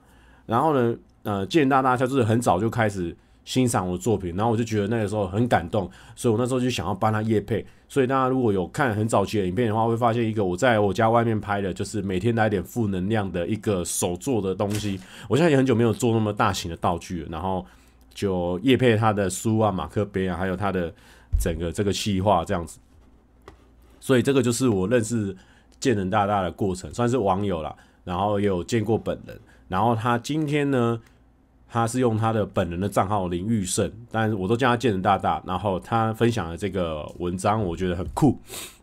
[0.47, 3.17] 然后呢，呃，贱人大大就是很早就开始。
[3.43, 7.67] 欣赏我的作品，然后我就觉得那个时候很感动，所以我那时候就想要帮他夜配。
[7.89, 15.01] 所以大家如果有看很早期的影片的话，会发现一个我在我家外面拍的，就是每天来点负能量的一个手做的东西。
[15.27, 17.67] 我现在也很久没有做那么大型的道具，然后
[18.15, 20.93] 就夜配他的书啊、马克杯啊，还有他的
[21.38, 22.79] 整个这个企划这样子。
[24.01, 25.37] 所以这个就是我认识
[25.79, 29.38] 建人大大的过程，算是网友啦，然后也有见过本人。
[29.69, 31.01] 然后他今天呢，
[31.69, 35.43] 他是用他的本人的账号林玉胜，但是我都叫他建人大大。
[35.47, 38.38] 然后他分享的这个文章，我觉得很酷。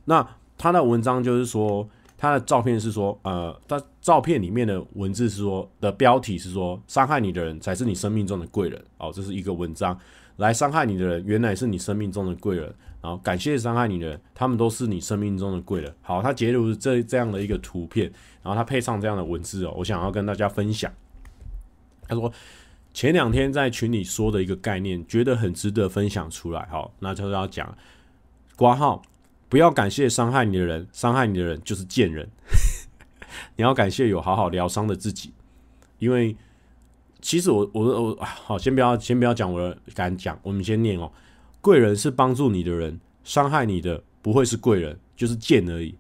[0.05, 0.25] 那
[0.57, 8.81] 他的文章就是说，他的照片是说，呃，他照片里面的文字是说的标题是说，伤害你的人才是你生命中的贵人。
[8.97, 9.99] 哦，这是一个文章，
[10.37, 12.73] 来伤害你的人原来是你生命中的贵人。
[13.01, 15.93] 然后感谢伤害你的人，他们都是你生命中的贵人。
[16.01, 20.91] 好，他截图这这样的一个图片，然后他配上这样的文字哦，我想要跟大家分享。
[22.07, 22.31] 他说。
[22.93, 26.65] 前两天在群里说的一个概念，觉得很值得分享出来。
[26.71, 27.77] 好，那就是要讲
[28.55, 29.03] 挂号，
[29.47, 32.27] 不要感谢伤害你的人，伤害你的人就是贱人。
[33.55, 35.31] 你要感谢有好好疗伤的自己，
[35.99, 36.35] 因为
[37.21, 41.11] 其实我我我好，先不要先不要讲我的敢讲，我们先念哦。
[41.61, 45.95] 贵人是帮助你的人，伤害你的不会是贵人，就是贱而已。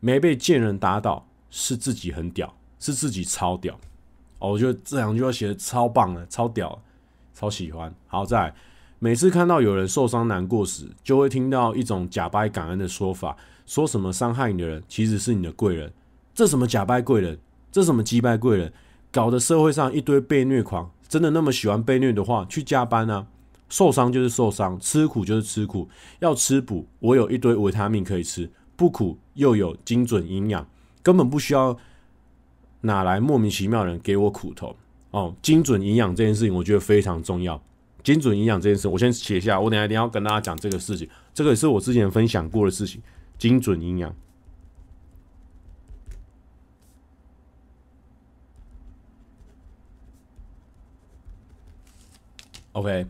[0.00, 3.78] 没被贱人打倒，是自己很屌，是自己超屌。
[4.38, 6.82] 哦，我觉得这两句话写的超棒的，超屌，
[7.34, 7.94] 超喜欢。
[8.08, 8.52] 好在
[8.98, 15.92] 每次看到有人受伤难过时，就会听到一种假掰感恩的说法，说什么伤害你的人其实是你的贵人。
[16.34, 17.38] 这什么假掰贵人？
[17.70, 18.72] 这什么击败贵人？
[19.12, 23.26] 搞得社会上一堆被虐狂，真的那么喜欢被虐的话，去加班啊！
[23.68, 25.88] 受伤就是受伤，吃苦就是吃苦，
[26.20, 30.66] 要吃补，我有一堆维他命可以吃，不苦又有精准营养，
[31.02, 31.76] 根本不需要
[32.80, 34.74] 哪来莫名其妙的人给我苦头
[35.10, 35.34] 哦。
[35.40, 37.62] 精准营养这件事情，我觉得非常重要。
[38.02, 43.00] 精准营养这件事，我先写一下，我等下一定要跟大家讲这个事情，这个也是我之前分享过的事情。
[43.38, 44.14] 精准营养
[52.72, 53.06] ，OK。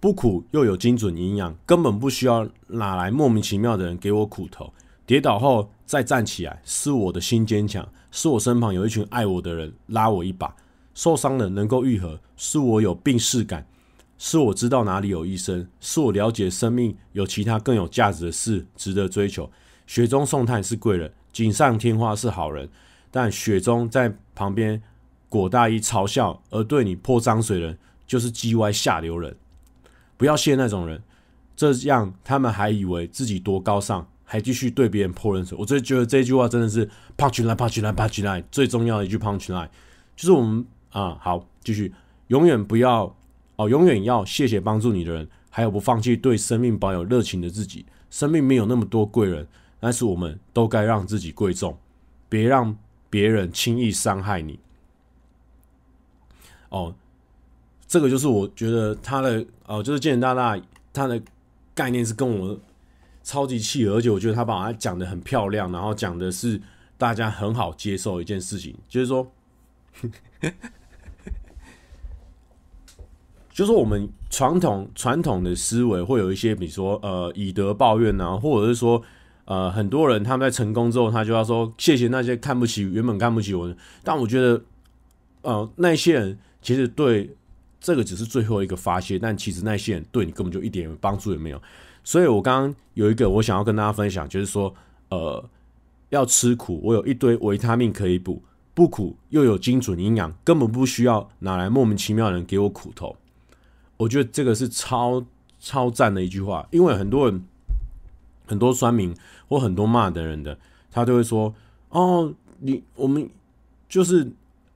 [0.00, 4.72] 不苦又有精准营养，根本不需要哪来莫名其妙的人给我苦头。
[5.06, 10.54] 跌倒后再站起来，是我的心坚强，是我身旁有一群爱我的人拉我一把。
[10.94, 13.64] 受伤了能够愈合，是我有病识感，
[14.18, 19.48] 是我知道哪里有医生，是我了解生命有其他更有价值的事值得追求。
[19.86, 22.68] 雪中送炭是贵人，锦上添花是好人，
[23.12, 24.82] 但雪中在旁边
[25.28, 29.36] 裹大衣嘲笑而对你泼脏水的人，就是叽歪下流人。
[30.16, 31.00] 不要谢那种人，
[31.54, 35.56] 这样他们还以为自己多高尚，还继续对别人泼冷水。
[35.58, 39.68] 我最觉得这句话真的是 punch line punch line punch line 最重要的一句 punch line，
[40.16, 41.92] 就是我们啊，好继续，
[42.28, 43.14] 永远不要
[43.56, 47.84] 哦，永远要谢谢帮助你的人，还有不放弃对生命保有热情的自己。
[48.10, 49.46] 生命没有那么多贵人，
[49.80, 51.76] 但是我们都该让自己贵重，
[52.28, 52.76] 别让
[53.12, 54.58] 别人轻易伤害你。
[56.70, 56.94] 哦。
[57.92, 60.58] 这个就是我觉得他的呃，就是健健大大
[60.94, 61.20] 他的
[61.74, 62.58] 概念是跟我
[63.22, 66.58] 超级契合，而且我觉得他把它讲的很漂亮，然后讲的是
[66.96, 69.30] 大家很好接受一件事情，就是说，
[73.52, 79.02] 就是我们传统传统的思维会有一些，比如说呃以德报怨啊，或者是说
[79.44, 84.62] 呃很多人他们在成功之后，他就要说谢谢那些看不起原本看不起我的，但我觉得
[85.42, 87.36] 呃那些人其实对。
[87.84, 91.60] 这个只是最后一个发泄，但其实那些人对你根本就一点帮助也没有。
[92.04, 94.72] 所以我刚刚有一个我想要跟大家分享，就是说，
[95.08, 95.44] 呃，
[96.10, 98.40] 要吃苦，我有一堆维他命可以补；
[98.72, 103.16] 不苦又有精准营养，根本不需要哪来莫名其妙的人给我苦头。
[103.96, 105.20] 我觉得这个是超
[105.58, 107.44] 超赞的一句话，因为很多人
[108.52, 109.14] 很多酸民
[109.48, 110.58] 或很多骂的人的，
[110.90, 111.54] 他都会说
[111.88, 113.28] ：“哦，你我们
[113.88, 114.30] 就是。”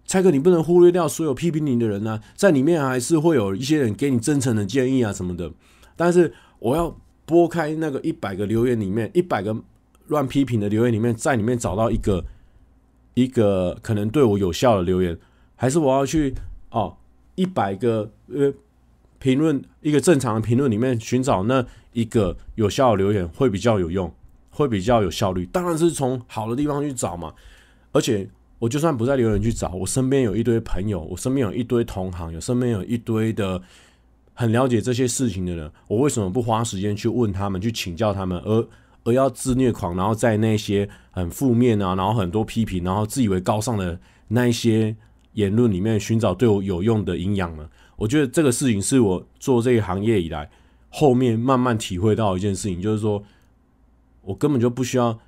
[0.09, 5.51] 蔡哥，你不能忽略掉所有批评你的人呢、在里面还是会有一些人给你真诚的建议啊什么的。
[5.97, 9.53] 但是我要拨开那个一百个留言里面，一百个
[10.07, 12.25] 乱批评的留言里面，在里面找到一个
[13.15, 15.19] 一个可能对我有效的留言，
[15.57, 16.33] 还是我要去
[16.71, 16.97] 哦
[17.35, 18.55] 一百个呃
[19.18, 24.12] 评论一个正常的评论里面寻找那一个有效的留言会比较有用，
[24.50, 25.46] 会比较有效率。
[25.46, 27.33] 当然是从好的地方去找嘛，
[27.92, 28.29] 而且。
[28.59, 33.61] 我就算不在留言去找，我身边有一堆朋友，我身边有一堆同行，有身边有一堆的
[34.33, 38.66] 很了解这些事情的人，我为什么不花时间去问他们，去请教他们，而
[39.05, 44.96] 而要自虐狂，然后在那些很负面啊，然后很多批评，然后自以为高尚的那一些
[45.35, 47.68] 言论里面寻找对我有用的营养呢？
[47.97, 50.49] 我觉得这个事情是我做这个行业以来
[50.89, 53.23] 后面慢慢体会到一件事情，就是说
[54.23, 55.19] 我根本就不需要。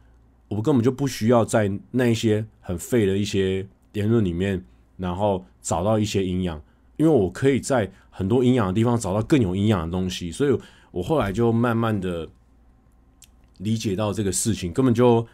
[0.51, 4.65] 我根本就不需要在那些很废的一些言论里面，
[4.97, 6.59] 然后找到一些营养，
[6.97, 10.59] 因为我可以在很多营养的地方找到更有营养的东西，所以
[10.91, 12.27] 我后来就慢慢的
[13.59, 15.27] 理解到这个事情根本就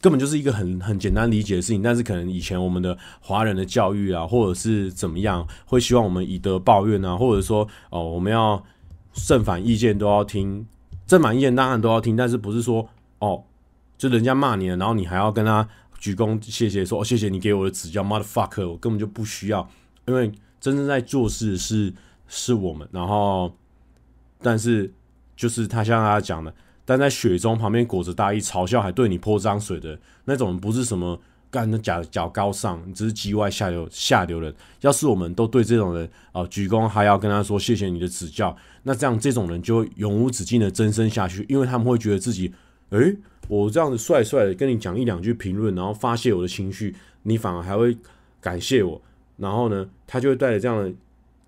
[0.00, 8.64] 根本就是一个很很简单理解的事情，但是可能以前我们的华人的教育啊，或者是怎么样，会希望我们以德报怨啊，或者说哦，我们要
[9.12, 10.66] 正反意见都要听，
[11.06, 13.44] 正反意见当然都要听，但是不是说哦。
[14.00, 19.68] 就人家骂你了，然后你还要跟他鞠躬谢谢，说哦谢谢你给我的指教，motherfucker，我根本就不需要，
[20.06, 21.92] 因为真正在做事是
[22.26, 23.54] 是我们，然后
[24.40, 24.90] 但是
[25.36, 31.20] 就是他像他讲的，但在雪中旁边裹着大衣嘲笑还对你泼脏水的那种，不是什么
[31.50, 34.54] 干的假假高尚，你只是叽歪下流下流人。
[34.80, 42.52] 要是我们都对这种人啊、鞠躬，还要跟他说谢谢你的指教，那这样这种人就会永无止境的增生下去，因为他们会觉得自己
[42.90, 43.16] 诶。
[43.48, 47.98] 我这样子帅帅的跟你讲一两句评论，然后发泄我的情绪，你反而还会
[48.40, 49.02] 感谢我，
[49.38, 50.92] 然后呢，他就会带着这样的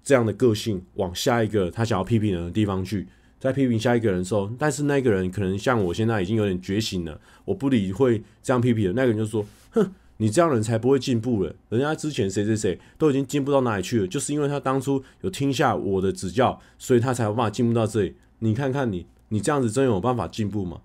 [0.03, 3.07] 这样的个性往下一个他想要批评人的地方去，
[3.43, 9.85] 在批评下一个人的时候，但是那个人可能像我现在已经有点觉醒了，我不理会这样批评的那个人就说，哼，
[10.19, 11.53] 你这样人才不会进步了。
[11.69, 18.15] 人家之前谁谁谁都已经进步到哪里去了，就是因为他当初有听下我的指教，所以他才有办法进步到这里。
[18.39, 20.81] 你看看你，你这样子真有办法进步吗？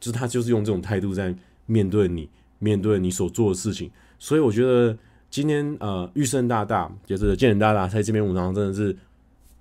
[0.00, 1.34] 就是他就是用这种态度在
[1.66, 2.26] 面对你，
[2.58, 3.90] 面对你所做的事情。
[4.18, 4.96] 所以我觉得
[5.28, 8.96] 今天呃，玉胜大大就是健人大大在这篇文章真的是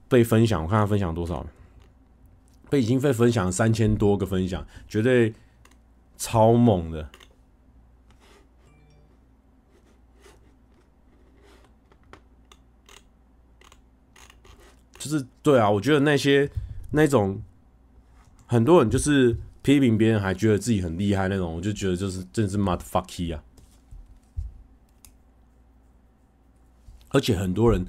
[0.08, 1.46] 被分享，我看他分享多少，
[2.72, 5.34] 被已经被分享三千多个分享，绝对
[6.18, 7.10] 超猛的。
[14.98, 16.50] 就是对啊，我觉得那些
[16.92, 17.42] 那种
[18.46, 23.44] 很多人就是批评别人还觉得自己很厉害那种，我就觉得就是真是 mad fucky 啊！
[27.10, 27.86] 而且很多人，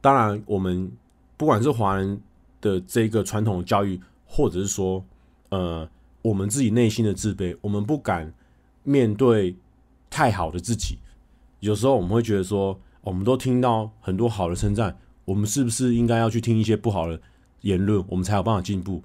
[0.00, 0.90] 当然我们
[1.36, 2.20] 不管是华人
[2.60, 4.00] 的这个传统教育，
[4.34, 5.04] 或者是说
[5.50, 5.88] 呃
[6.22, 8.34] 我们自己内心的自卑，我们不敢
[8.82, 9.54] 面对
[10.10, 10.98] 太好的自己，
[11.60, 14.98] 有时候我们会觉得说，我们都听到很多好的称赞。
[15.24, 17.20] 我们是不是应该要去听一些不好的
[17.60, 19.02] 言论，我们才有办法进步？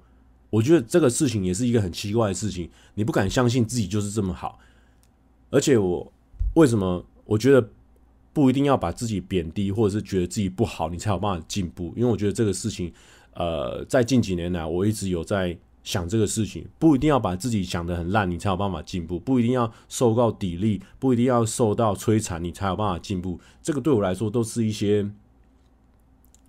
[0.50, 2.68] 我觉得这个事情也是一个很奇怪的事情。
[2.94, 4.58] 你不敢相信自己就是这么好，
[5.50, 6.12] 而且我
[6.54, 7.70] 为什么我觉得
[8.32, 11.92] 不一定要把自己贬低，或者是觉得自己不好，你才有办法进步？
[11.96, 12.92] 因为我觉得这个事情，
[13.34, 23.40] 呃，在近几年来，我一直有在想这个事情，不一定要把自己想得很烂，你才有办法进步；不一定要受到砥砺，不一定要受到摧残，你才有办法进步。
[23.62, 25.10] 这个对我来说都是一些。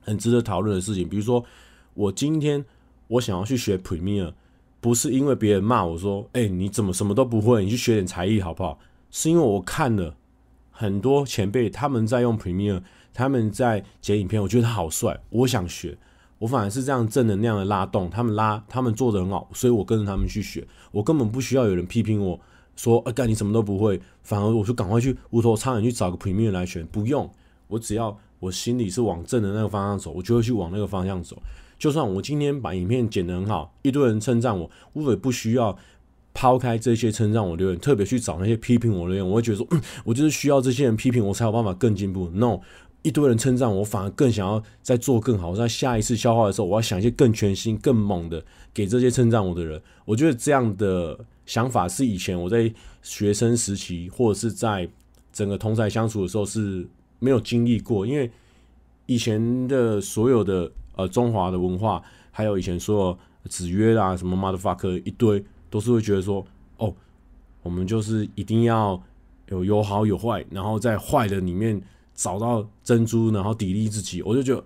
[0.04, 1.46] 很值得讨论的事情，比如说，
[1.94, 2.66] 我今天
[3.08, 4.34] 我想要去学 Premiere，
[4.80, 7.64] 不是因为别人骂我说：“哎，你怎么什么都不会？
[7.64, 8.80] 你去学点才艺好不好？”
[9.12, 10.16] 是因为我看了
[10.72, 12.82] 很多前辈他们在用 Premiere，
[13.14, 15.96] 他们在剪影片，我觉得他好帅，我想学。
[16.42, 20.68] 我反而是这样正能量的拉动，他们拉他们做得很好，所以我跟着他们去学。
[20.92, 22.40] 我根本不需要有人批评我
[22.76, 27.30] 说：“哎，干你什么都不会。”反而我就赶快去无头苍蝇去找个 Premiere 来学，不用，
[27.68, 28.18] 我只要。
[28.42, 31.40] 我心里是往正的那个方向走，我就会去往那个方向走。
[31.78, 35.78] 就算我今天把影片剪得很好，一堆人称赞我，我也不需要
[36.34, 39.30] 抛开这些称赞我留言，特别去找那些批评我留言。
[39.30, 42.32] 我会觉得说，嗯，我就是需要这些人批评我，才有办法更进步。
[42.34, 42.62] No，
[43.02, 45.56] 一堆人称赞我，反而更想要再做更好。
[45.56, 48.44] 在下一次消化的时候，我要想一些更全新、更猛的
[48.74, 49.82] 给这些称赞我的人。
[50.06, 54.90] 我觉得这样的想法是以前我在学生时期，或者是在
[55.32, 56.88] 整个同侪相处的时候是。
[57.24, 58.32] 没有经历过，因为
[59.06, 63.16] 以前的所有的呃中华的文化，还有以前说
[63.48, 66.44] 子曰啦什么 motherfucker 一堆，都是会觉得说
[66.78, 66.92] 哦，
[67.62, 69.00] 我们就是一定要
[69.50, 71.80] 有有好有坏，然后在坏的里面
[72.16, 74.22] 找到珍珠，然后砥砺自己。
[74.22, 74.64] 我就觉得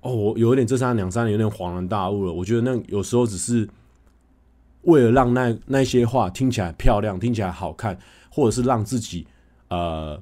[0.00, 2.32] 哦，我有点这三两三年有点恍然大悟了。
[2.32, 3.68] 我觉得那有时候只是
[4.82, 7.98] 为了让那那些话听起来漂亮，听起来好看，
[8.30, 9.26] 或者是让自己
[9.68, 10.20] 呃。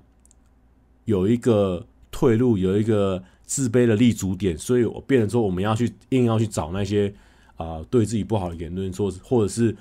[1.07, 7.13] 有一个退路，有一个自卑的立足点，所以我变成说，我们要去硬要去找那些
[7.57, 9.77] 啊、对自己不好的言论，说或者是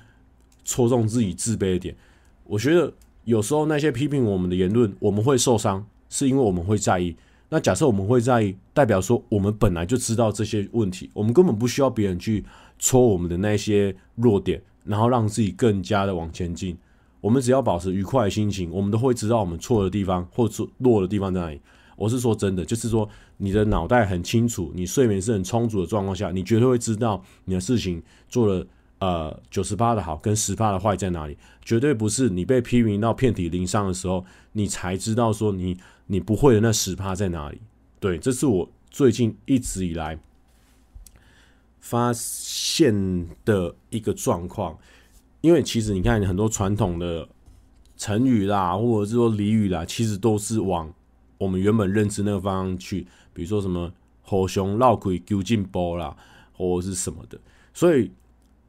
[0.66, 1.96] 戳中自己自卑的点。
[2.44, 2.92] 我觉得
[3.24, 7.16] 有时候那些批评我们的言论，我们会受伤，是因为我们会在意。
[7.50, 12.46] 那假设我们会在意，代表说我们本来就知道这些问题，我们根本不需要别人去
[12.78, 16.78] 戳我们的那些弱点，然后让自己更加的往前进。
[17.20, 21.60] 我们只要保持愉快的心情，我们都会知道我们错的地方或者弱的地方在哪里。
[21.96, 23.08] 我是说真的，就是说
[23.38, 28.66] 你的脑袋很清楚，你睡眠是很充足的状况下，你绝对会知道你的事情做了
[29.00, 31.38] 呃九十八的好跟十八的坏在哪里。
[31.64, 35.78] 绝对不是你被批评到遍体鳞伤的时候，你才知道说你
[36.08, 37.62] 你不会的那十趴在哪里。
[38.00, 40.20] 对，这是我最近一直以来
[41.80, 44.78] 发现的一个状况。
[45.42, 47.28] 因为其实你看，很多传统的
[47.98, 50.94] 成语啦，或者是说俚语啦，其实都是往
[51.38, 53.06] 我们原本认知那个方向去。
[53.34, 53.92] 比如说什么
[54.24, 56.16] “虎熊绕鬼丢进波”啦，
[56.54, 57.38] 或者是什么的。
[57.74, 58.10] 所以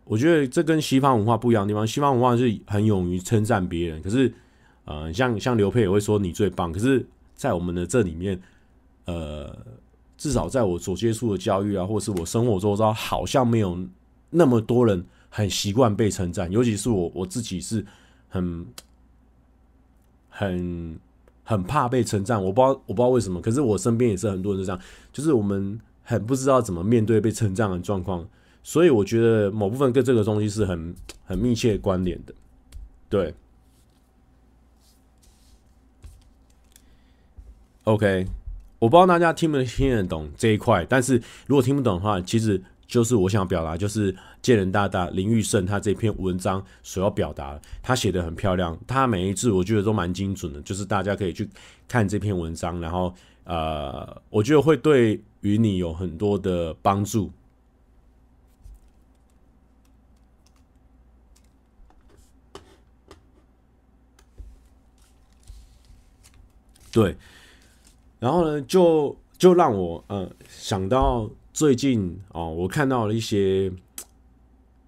[0.05, 4.03] 我觉得这跟西方文化不一样的地方，西方文化是很勇于称赞别人。
[4.03, 4.33] 可是，
[4.85, 6.73] 呃，像像刘佩也会说你最棒。
[6.73, 8.41] 可是，在我们的这里面，
[9.07, 9.57] 呃，
[10.17, 13.79] 至少在我所接触的教育啊，或是我生活周遭，好像没有
[14.31, 15.05] 那么多人。
[15.37, 17.85] 很习惯被称赞，尤其是我我自己是
[18.29, 18.65] 很
[20.29, 20.97] 很
[21.43, 22.41] 很怕被称赞。
[22.41, 24.81] 我不知道我不知道为什么，可是我身边也是很多人是这样，
[25.13, 28.25] 就是我们很不知道怎么面对被称赞的状况。
[28.63, 32.33] 所以我觉得某部分跟这个东西是很很密切关联的。
[33.09, 33.35] 对
[37.85, 38.27] ，OK，
[38.79, 51.49] 我不知道大家听不听得懂这一块，但是如果听不懂的话，其实就是我想表达，就是建人大大林玉胜他这篇文章所要表达，他写的很漂亮，他每一字我觉得都蛮精准的，就是大家可以去
[51.89, 53.15] 看这篇文章，然后
[53.45, 57.31] 呃，我觉得会对于你有很多的帮助。
[66.93, 67.17] 对，
[68.25, 71.29] 然后呢，就就让我呃想到。
[71.53, 73.71] 最近哦，我看到了一些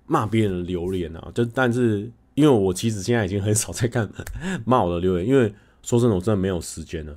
[0.05, 4.11] 骂别人的留言啊，就但是因为我其实现在已经很少在看
[4.65, 7.17] 骂我的留言，因为说真的，我真的没有时间了。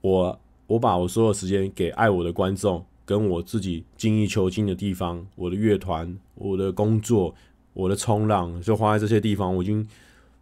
[0.00, 7.34] 我我把我所有时间给爱我的观众，跟我自己精益求精的地方，我的乐团、我的工作、
[7.74, 9.54] 我的冲浪，就花在这些地方。
[9.54, 9.86] 我已经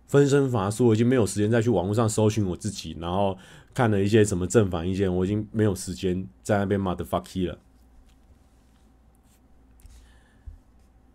[0.07, 3.37] 分身乏术，我已经没有时间再去网络上搜寻我自己，然后。
[3.77, 7.59] 看了一些什么正反意见，我已经没有时间在那边 motherfucky 了。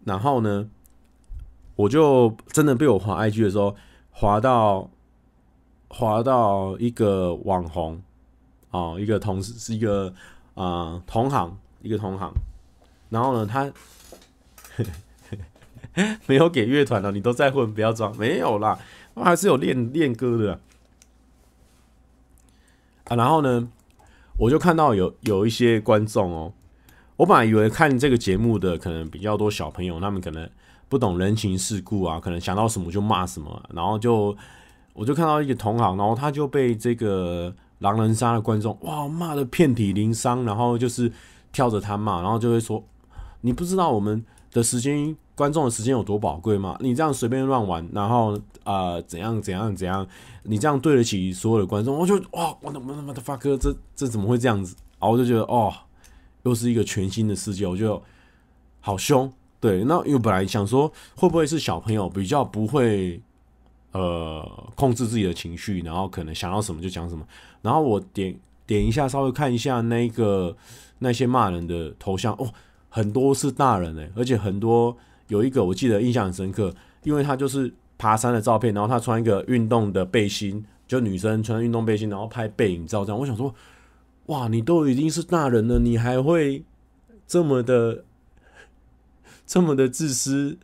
[0.06, 0.70] 然后呢，
[1.76, 3.76] 我就真的被我滑 IG 的时候
[4.12, 4.92] 滑到
[5.90, 8.00] 滑到一个网红
[8.70, 10.14] 啊，一个同事是一个
[10.54, 12.32] 啊、同行，一个同行。
[13.10, 13.74] 然后呢，他
[16.28, 18.78] 没有给乐团了，你都在混，不要装，没有啦，
[19.16, 20.60] 我还是有练练歌的。
[23.16, 23.68] 然后呢，
[24.38, 26.54] 我就看到有有一些观众哦，
[27.18, 30.50] 我本来以为看这个节目的可能比较多小朋友，他们可能
[30.90, 34.36] 不懂人情世故啊，可能想到什么就骂什么，然后就
[34.94, 41.12] 我就看到一个同行，然后他就被这个狼人杀的观众哇骂的遍体鳞伤，然后就是
[41.52, 42.84] 跳着他骂，然后就会说，
[43.42, 45.16] 你不知道我们的时间。
[45.42, 46.78] 观众的时间有多宝贵吗？
[46.82, 50.06] 你这样随便乱玩，然后呃怎样怎样怎样，
[50.44, 51.98] 你这样对得起所有的观众？
[51.98, 54.76] 我就哇，我的妈的我的发哥，这这怎么会这样子？
[55.00, 55.74] 然后，我就觉得哦，
[56.44, 58.00] 又是一个全新的世界，我就
[58.82, 59.34] 好凶。
[59.60, 63.20] 对，那因为本来想说会不会是小朋友比较不会
[63.94, 67.26] 呃控制自己的情绪，然后可能想到什么就讲什么。
[67.64, 68.38] 然后我点
[68.68, 70.56] 点一下，稍微看一下那个
[71.00, 72.54] 那些骂人的头像，哦，
[72.90, 74.96] 很多是大人哎，而且很多。
[75.32, 83.18] 有一个我记得印象很深刻，因为他就是爬山的照片，然后他穿一个运动的背心，就女生穿运动背心，然后拍背影照这样。
[83.18, 83.56] 我想说，
[84.26, 86.62] 哇，你都已经是大人了，你还会
[87.26, 88.04] 这么的
[89.48, 90.58] 这么的自私，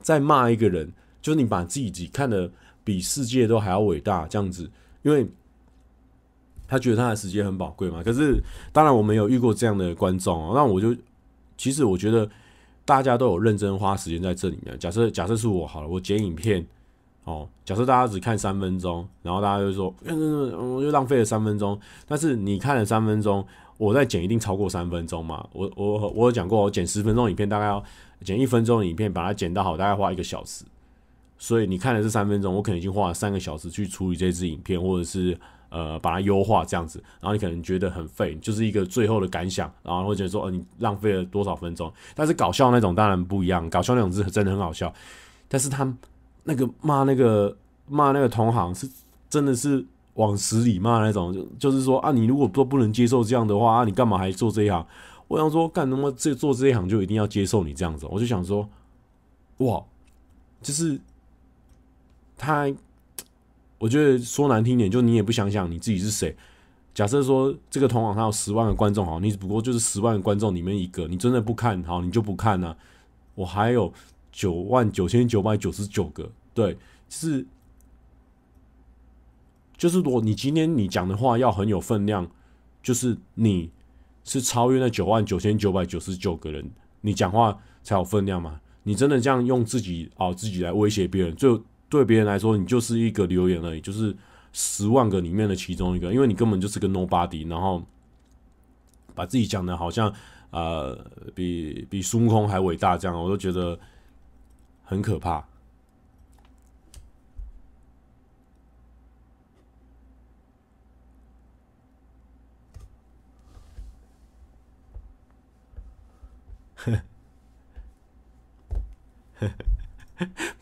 [0.00, 0.90] 在骂一个人，
[1.20, 2.50] 就是你把自己看得
[2.82, 4.70] 比世界都还要伟大这样子，
[5.02, 5.28] 因为
[6.66, 8.02] 他觉得他的时间很宝贵嘛。
[8.02, 8.42] 可是
[8.72, 10.96] 当然我没有遇过这样的观众喔，那我就
[11.58, 12.26] 其实我觉得。
[12.90, 14.76] 大家都有认真花时间在这里面。
[14.76, 16.66] 假设假设是我好了，我剪影片
[17.22, 17.48] 哦。
[17.64, 21.78] 假设大家只看三分钟，然后大家就说，嗯嗯，我就浪费了三分钟。
[22.08, 23.46] 但是你看了三分钟，
[23.78, 25.46] 我再剪一定超过三分钟嘛。
[25.52, 27.80] 我我我有讲过，我剪十分钟影片，大概要
[28.24, 30.64] 剪一分钟影片，把它剪到好，大概花一个小时。
[31.38, 35.38] 所以你看了这三分钟，我可能已经花了三个小时去处理这支影片，或者是。
[35.70, 41.90] 呃，把它优化这样子，然后你可能觉得很废，就是一个最后的感想，然后会觉得说，呃，你浪费了多少分钟？
[42.14, 44.92] 但是搞笑那种当然不一样，搞笑那种是真的很好笑。
[45.48, 45.90] 但是他
[46.42, 47.56] 那个骂那个
[47.86, 48.90] 骂那个同行是
[49.28, 54.84] 真的是往死里骂那种，就就是说啊，你如果都不能接受这样的话啊，你干嘛还做这一行？
[55.28, 58.06] 我想说，干什么这做这一行就一定要接受你这样子？
[58.10, 58.68] 我就想说，
[59.58, 59.80] 哇，
[60.60, 61.00] 就是
[62.36, 62.68] 他。
[63.80, 66.36] 我觉得说难听点，就你也不想想你自己是谁。
[66.92, 72.76] 假设说这个同行他有十万个观众，好，你只不过就是十万个观众里面一个，你真的不看好，你就不看啊。
[73.34, 73.90] 我还有
[74.30, 76.76] 九万九千九百九十九个，对，
[77.08, 77.46] 是
[79.78, 82.30] 就是，如果你今天你讲的话要很有分量，
[82.82, 83.70] 就是你
[84.24, 86.70] 是超越那九万九千九百九十九个人，
[87.00, 88.60] 你讲话才有分量嘛。
[88.82, 91.64] 你真的这样用自己哦自己来威胁别人，就。
[91.90, 94.16] 对别人来说，你就是一个留言而已，就是
[94.52, 97.84] 十万个里面的其中一个，因为你根本就是个 nobody，然后
[99.14, 100.14] 把自己讲的好像
[100.50, 100.96] 呃
[101.34, 103.78] 比比孙悟空还伟大，这样我都觉得
[104.84, 105.44] 很可怕。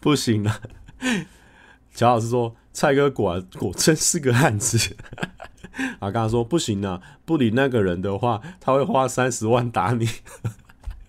[0.01, 0.61] 不行了。
[1.95, 4.97] 乔老师说：“蔡哥果然果真是个汉子。
[6.01, 10.09] ”啊，刚刚说不行啊，不理那个人的话，他会花三十万打你，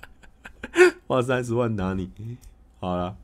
[1.08, 2.12] 花三十万打你。
[2.80, 3.16] 好了，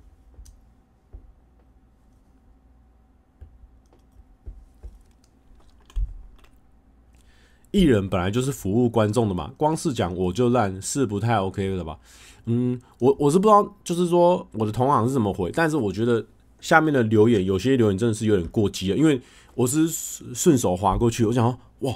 [7.71, 11.99] 艺人本来就是服务观众的嘛，光是讲我就烂是不太 OK 的吧？
[12.45, 16.25] 嗯，我我是不知道，就是说我的同行是怎么回，但是我觉得
[16.65, 19.21] 下面的留言有些留言真的是有点过激了，因为
[19.53, 21.95] 我是顺手滑过去，我想说哇，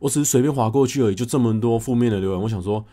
[0.00, 2.84] 我只是随便滑过去而已，就这么多负面的留言，我想说，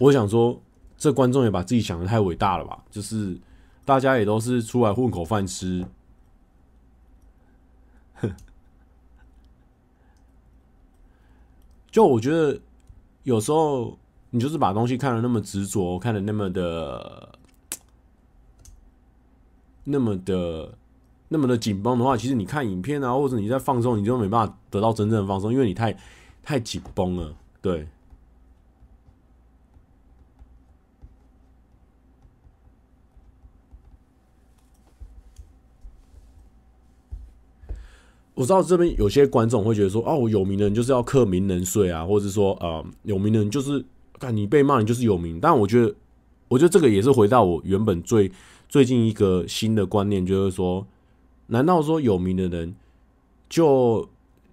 [0.00, 0.60] 我想说
[0.98, 2.82] 这观众也把自己想得太伟大了吧？
[2.90, 3.38] 就是
[3.84, 5.86] 大家也都是出来混口饭吃，
[8.14, 8.34] 哼，
[11.88, 12.60] 就我觉得
[13.22, 13.96] 有时候。
[14.34, 17.38] 你就是把东西看得那么执着，看得那么的、
[19.84, 20.76] 那么的、
[21.28, 25.96] 那么的紧绷的话，其实你看影片啊，或者你在放松，你就没办法得到真正的放松，因为你太
[26.42, 27.34] 太紧绷了。
[27.60, 27.86] 对，
[38.34, 43.84] 我知道这边有些观众会觉得说，哦，有名的人就是要刻名人税啊，或者是说，呃，有名的人就是。
[44.18, 45.40] 看你被骂，你就是有名。
[45.40, 45.92] 但我觉得，
[46.46, 48.30] 我觉得这个也是回到我原本最
[48.72, 50.86] 最近一个新的观念，就是说，
[51.48, 52.74] 难道说有名的人
[53.46, 54.08] 就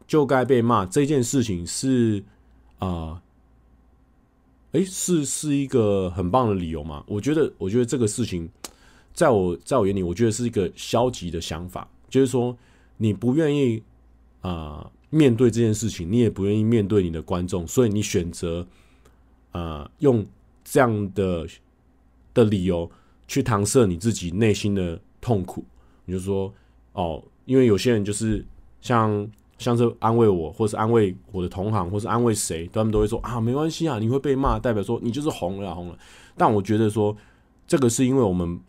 [0.05, 0.85] 就该被骂？
[0.85, 2.21] 这件事情是
[2.79, 3.21] 啊，
[4.73, 7.01] 诶、呃，是是一个很棒的理由吗？
[7.07, 8.49] 我觉得，我觉得这个事情，
[9.13, 12.57] 在我在我眼里，我觉得是一个消极的想法，就是说，
[12.97, 13.81] 你不愿意
[14.41, 18.67] 啊、面对这件事情，你也不愿意面对你的观众，所以你选择。
[19.53, 20.23] 呃，用
[20.63, 21.47] 这样的
[22.35, 22.91] 的理由
[23.29, 25.63] 去搪塞你自己内心的痛苦，
[26.05, 26.51] 你就说
[26.93, 28.43] 哦，因为有些人就是
[28.81, 35.99] 像像是安慰我，或是安慰我的同行，或是安慰谁，他们都会说啊，没关系啊，你会被骂，代表说你就是红了，红了。
[36.35, 37.15] 但我觉得说
[37.67, 38.59] 这个是因为我们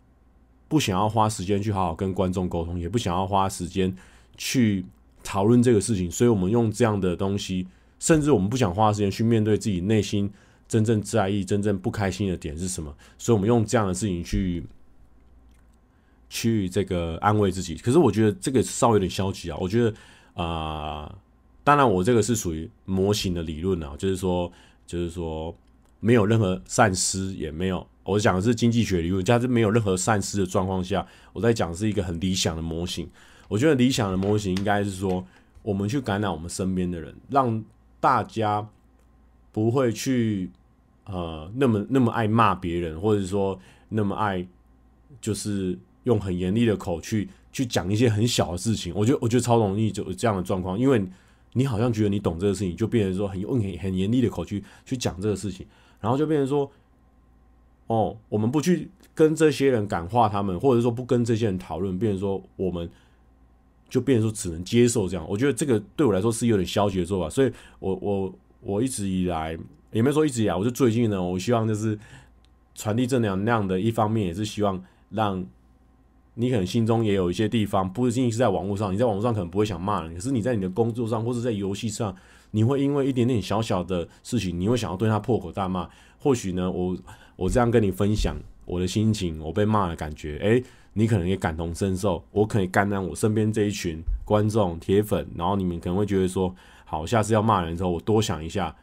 [0.67, 3.91] 不想要花时间去好好跟观众沟通，也不想要花时间
[4.37, 4.85] 去
[5.23, 7.65] 讨论这个事情，所以我们用这样的东西，
[7.97, 10.31] 甚至我们不想花时间去面对自己内心。
[10.71, 12.95] 真正在意、真正不开心的点是什么？
[13.17, 14.63] 所以，我们用这样的事情去
[16.29, 17.75] 去这个安慰自己。
[17.75, 19.57] 可是，我觉得这个稍微有点消极啊。
[19.59, 19.93] 我觉得
[20.33, 21.13] 啊、
[21.61, 24.49] 当然，我这个是属于模型的理论啊，就是说，
[24.87, 25.53] 就是说，
[25.99, 27.85] 没有任何善思，也没有。
[28.05, 33.09] 我讲的是经济学理论，在这没有任何善思的状况下，我在讲是一个很理想的模型。
[33.49, 35.27] 我觉得理想的模型应该是说，
[35.63, 37.61] 我们去感染我们身边的人，让
[37.99, 38.65] 大家
[39.51, 40.49] 不会去。
[41.11, 43.59] 呃，那么那么爱骂别人，或者说
[43.89, 44.47] 那么爱，
[45.19, 51.05] 就是用很严厉的口去去讲一些很小的事情，我觉得我觉得超容易就有这样的状况，因为
[51.51, 55.67] 你好像觉得你懂这个事情，就变成说很用很很严厉的口去去讲这个事情，
[55.99, 56.71] 然后就变成说，
[57.87, 62.89] 哦，我们不去跟这些人感化他们，或者说不跟这些人讨论，变成说我们
[63.89, 69.57] 就变成说只能接受这样，我觉得这个对我来说是有点消极的做法，所以我我我一直以来。
[69.91, 71.97] 也没说一直以来，我就最近呢，我希望就是
[72.75, 75.45] 传递正能量的一方面，也是希望让
[76.35, 82.15] 你可能心中也有一些地方，不仅仅是在网络上，你在网络上可能不会想骂人，可是你在你的工作上或者在游戏上，
[82.51, 85.89] 你会因为一点点小小的事情，你会想要对他破口大骂。
[86.17, 86.97] 或许呢，我
[87.35, 88.35] 我这样跟你分享
[88.65, 90.63] 我的心情，我被骂的感觉，诶，
[90.93, 98.73] 你可能也感同身受，我可以感染我身边这一群观众铁粉，然后你们可能会觉得说，好，下次要骂人的时候，我多想一下。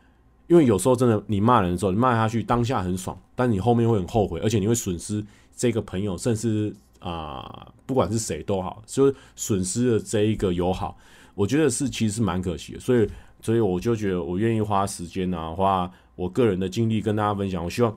[0.49, 5.25] 因为有时候真的，你骂人的时候，你骂下去当下很爽，但你后面会很后悔，而且你会损失
[5.55, 10.97] 这个朋友，甚至啊、不管是谁都好，就损失了这一个友好。
[11.35, 13.09] 我觉得是其实是蛮可惜的，所以
[13.41, 17.63] 所以我就觉得我愿意花时间啊，花我个人的精力跟大家分享。
[17.63, 17.97] 我希望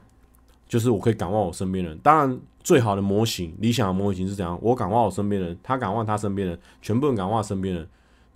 [0.67, 1.97] 就是我可以感化我身边人。
[2.03, 4.59] 当然，最好的模型、理想的模型是怎样？
[4.61, 7.87] 我感化我身边人，他感化他身边人，全部人感化身边人。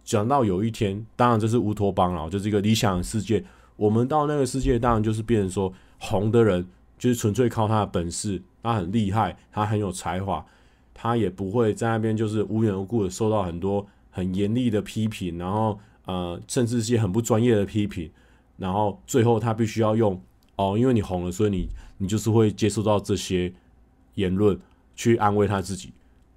[0.03, 3.43] 讲到有一天，当然这是乌托邦了，就是一个理想的世界。
[3.78, 6.65] 我们到那个世界，当然就是变成说，红的人
[6.97, 10.45] 就是纯粹靠他的本事，他很厉害，他很有才华，
[10.93, 18.09] 他也不会在那边就是无缘无故的受到很多很严厉的批评，然后呃，甚至一些很不专业的批评，
[18.57, 20.21] 然后最后他必须要用
[20.55, 21.67] 哦，因为你红了，所以你
[21.97, 23.51] 你就是会接受到这些
[24.13, 24.57] 言论
[24.95, 25.91] 去安慰他自己，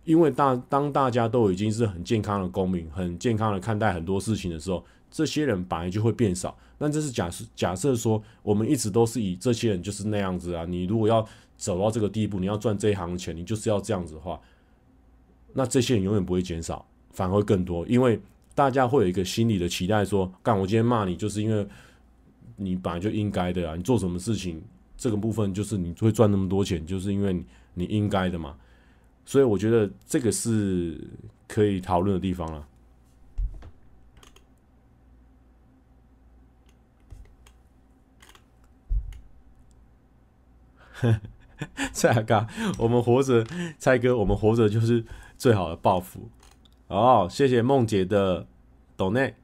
[0.04, 4.84] 因为大当大家都已经是很健康的公民，很健康的看待很多事情的时候。
[5.10, 10.64] 这些人本来就会变少，但这是假设，假设说我们一直都是以这些人就是那样子啊。
[10.64, 14.40] 你如果要走到这个地步，你要赚这一行钱，你就是要这样子的话，
[15.54, 18.20] 那这些人永远不会减少，反而会更多，因为
[18.54, 21.66] 大家会有一个心理的期待说，干我今天骂你，就是因为
[22.56, 23.76] 你本来就应该的啊。
[23.76, 24.62] 你做什么事情，
[24.96, 27.44] 这个部分就是你会赚那么多钱，就是因为你，
[27.74, 28.54] 你应该的嘛。
[29.24, 30.98] 所以我觉得这个是
[31.46, 32.66] 可以讨论的地方了。
[41.92, 42.46] 蔡阿嘎，
[42.78, 43.44] 我们活着，
[43.78, 45.04] 蔡哥，我们活着就是
[45.36, 46.28] 最好的报复。
[46.86, 48.46] 哦，谢谢梦姐的
[48.96, 49.34] 抖内。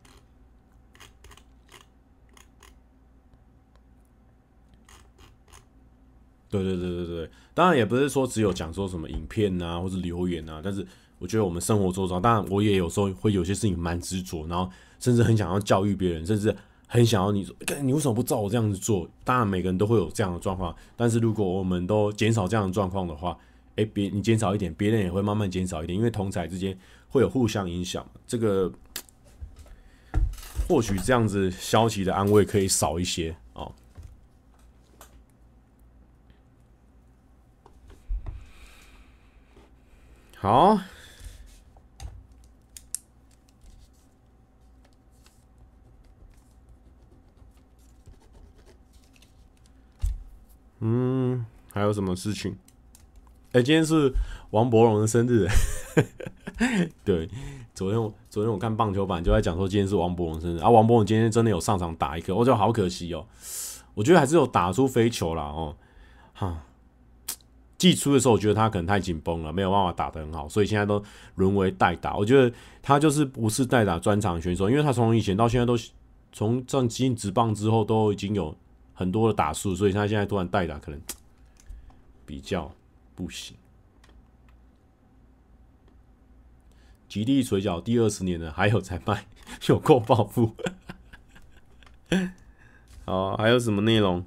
[6.48, 10.86] 对对对对对，当然也不是说只有讲说什么影片啊，或者留言啊，但是
[11.18, 16.57] 我觉得我们生活周遭，当然我也有时候会有些事情蛮执着，然后甚至很想要教育别人，甚至
[16.95, 19.09] 很想要你说，你为什么不照我这样子做？
[19.24, 23.36] 当然每个人都会有这样的状况，但是如果我们都减少这样的状况的话，
[23.74, 26.78] 哎，别你减少一点，别人也会慢慢减少一点，因为同侪之间
[27.09, 28.70] 会有互相影响，这个
[30.68, 33.72] 或许这样子消极的安慰可以少一些哦。
[40.36, 40.78] 好，
[50.87, 52.55] 嗯，还有什么事情？
[53.53, 54.12] 哎、今天是
[54.51, 55.49] 王柏荣的生日。
[57.03, 57.26] 对，
[57.74, 60.68] 昨天我昨天我看棒球版就在讲说今天是王柏荣生日啊。
[60.68, 63.24] 王柏荣今天真的有上场打一个，我觉得好可惜哦。
[63.95, 65.74] 我觉得还是有打出飞球啦哦，
[66.35, 66.62] 哈。
[67.78, 71.03] 季初的时候，我觉得他可能太紧绷了，没有办法打得很好，所以现在都
[71.37, 72.14] 沦为代打。
[72.14, 75.76] 我觉得他就是不是代打专场选手，因为他从以前到现在都
[76.32, 78.55] 从上进职棒之后都已经有
[78.95, 81.01] 很多的打数，所以他现在突然代打可能
[82.24, 82.72] 比较
[83.14, 83.57] 不行。
[87.09, 89.26] 吉利水饺第二十年了，还有在卖，
[89.68, 90.55] 有够暴富。
[93.05, 94.24] 好，还有什么内容？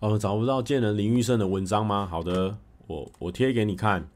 [0.00, 2.06] 哦，找不到见人林玉胜的文章吗？
[2.08, 4.08] 好的，我我贴给你看。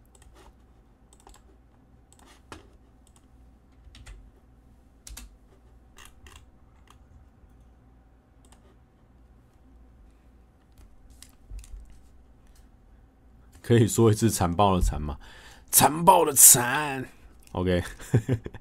[13.61, 15.18] 可以说一次残暴的残吗？
[15.70, 17.05] 残暴的残。
[17.53, 17.83] OK。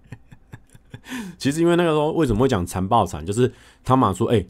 [1.38, 3.54] 其实因为那个时候为什么会讲残暴残，就是
[3.84, 4.46] 汤马说，哎、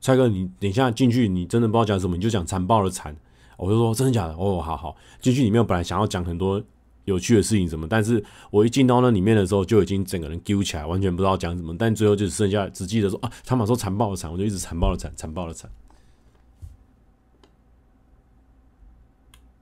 [0.00, 3.16] 蔡哥，你等一下进去，你真的不知道讲什么，你就讲残暴的残。
[3.56, 4.34] 我就说真的假的？
[4.34, 4.96] 哦，好好。
[5.20, 6.62] 进去里面，我本来想要讲很多
[7.06, 11.74] 有趣的事情什么，但是我一进到那里面的时候，就已经整个人丢起来，完全不知道讲什么。
[11.76, 15.70] 但最后就剩下只记得说啊，他们说残暴的残，我就一直残暴的残，残暴的残。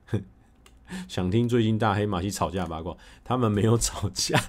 [0.07, 0.23] 哼，
[1.09, 2.97] 想听最近大黑马戏吵架八卦？
[3.23, 4.41] 他们没有吵架。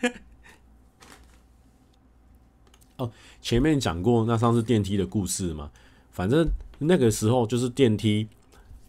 [2.96, 3.12] 哦。
[3.40, 5.70] 前面讲过那上次电梯的故事嘛，
[6.10, 6.46] 反正
[6.78, 8.26] 那个时候就是电梯，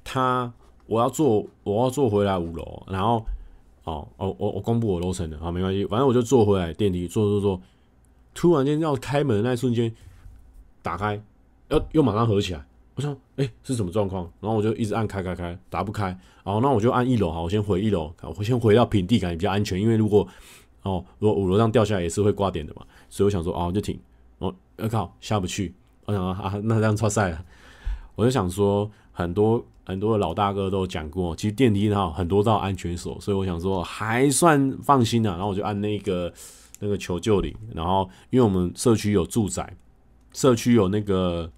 [0.04, 0.52] 他
[0.88, 3.24] 我要坐我要坐回来五楼，然后
[3.84, 7.62] 哦哦我我公布我楼层的啊，没关系，反正我就坐回来电梯坐坐坐，
[8.34, 9.94] 突然间要开门的那一瞬间
[10.82, 11.22] 打开，
[11.70, 14.30] 又又马上合起来，我想哎、是什么状况？
[14.42, 16.08] 然后我就一直按开开开打不开，
[16.44, 20.28] 然后那我就按一楼好，我先回一楼，我先回到平地感觉比较安全，因为如果
[20.82, 24.00] 哦如果五楼上掉下来也是会挂点的嘛，所以我想说哦就停。
[24.82, 25.74] 我靠下不去，
[26.06, 27.46] 我想说啊，那这样超赛了。
[28.16, 35.30] 我就想说，很多很多的老大哥都讲过，其实电梯哈很多都有安全锁，所以我想说还算放心的。
[35.32, 36.32] 然后我就按那个
[36.80, 39.74] 那个求救铃，然后因为我们社区有住宅，
[40.34, 41.50] 社区有那个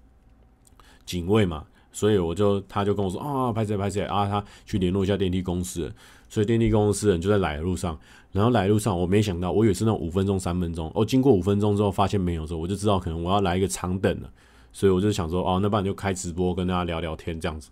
[1.04, 5.92] 警卫嘛，所以我就他就跟我说啊，拍谢拍谢啊，他去联络一下电梯公司，
[6.28, 7.98] 所以电梯公司人就在来的路上。
[8.32, 10.90] 然后来路上，我没想到，我以为是那种五分钟、三分钟。
[10.94, 14.30] 哦，经过五分钟之后，发现没有之后，我就知道可能我要来一个长等了。
[14.72, 17.68] 所以我就想说，哦，那不然就开直播跟大家聊聊天这样子。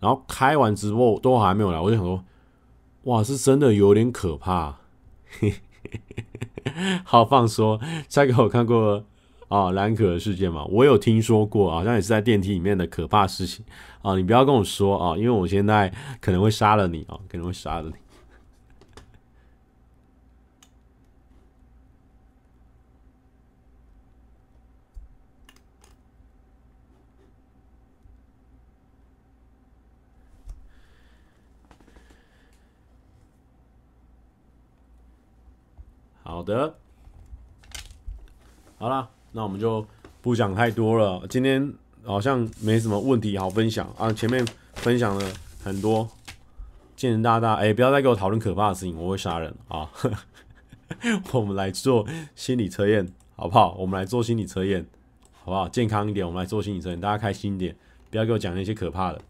[0.00, 2.24] 然后开完直播都还没有来，我就想说，
[3.02, 4.78] 哇，是真的有点可怕。
[7.04, 9.04] 好放说，再给我看过
[9.48, 10.64] 啊蓝可的事件嘛？
[10.66, 13.62] 我有听说过，好像也是在电梯里面的可怕事情
[14.00, 14.16] 啊。
[14.16, 17.94] 你不要跟我说啊，因为我现在可能会杀了你啊，可能会杀了你。
[36.28, 36.74] 好的，
[38.76, 39.84] 好了，那我们就
[40.20, 41.26] 不讲太多了。
[41.26, 41.72] 今天
[42.04, 45.26] 好像没什么问题好分享啊，前面分享了
[45.64, 46.06] 很多，
[46.94, 49.90] 见人大大，哎、不要再给我讨论可怕的事情，我会杀人啊！
[51.32, 53.74] 我们来做心理测验，好不好？
[53.78, 54.84] 我们来做心理测验，
[55.42, 55.66] 好不好？
[55.66, 57.74] 健康一点，我们来做心理测验，大家开心一点，
[58.10, 59.22] 不要给我讲那些可怕的。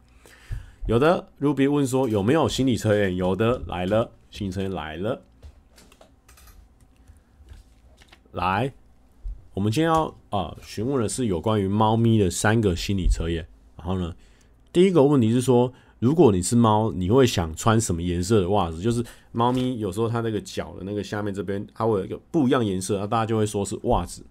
[0.89, 1.29] 有的。
[1.41, 3.15] Ruby 问说有没有心理测验？
[3.15, 5.23] 有的，来了，心理测验来了。
[8.33, 8.73] 来，
[9.55, 13.47] 我们今天要啊询问的是有关于猫咪的三个心理测验。
[13.77, 14.15] 然后呢，
[14.73, 18.81] 第一个问题是说，如果你是猫，你会想穿什么颜色的袜子？
[18.83, 24.25] 就是猫咪有时候它那个脚的那个下面这边，它会有一个不一样颜色，那大家就会说是袜子。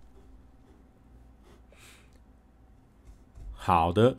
[3.53, 4.15] 好的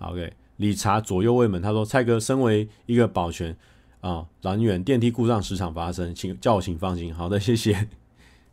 [0.00, 3.56] ，OK，理查左右卫门他说：“蔡哥，身为一个保全
[4.00, 7.88] 啊人员，电梯故障时常发生，请叫我请放心。”好的，谢谢。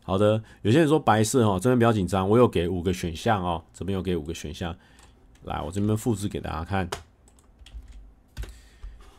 [0.08, 4.74] 好的，有些人说白色哦，这边比较紧张，我有给五个选项哦，这边有给五个选项，
[5.44, 6.88] 来，我这边复制给大家看。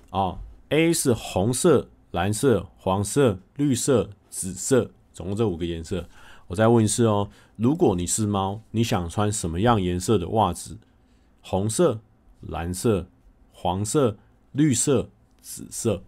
[0.09, 6.09] 哦，A 是红色、蓝色、黄色、绿色、紫色，总共这五个颜色。
[6.47, 10.79] 我再问一次哦，如果你是猫，你想穿什么样颜色的袜子？
[11.43, 11.99] 红色、
[12.41, 13.05] 蓝色、
[13.51, 14.17] 黄色、
[14.53, 15.07] 绿色、
[15.39, 16.01] 紫色。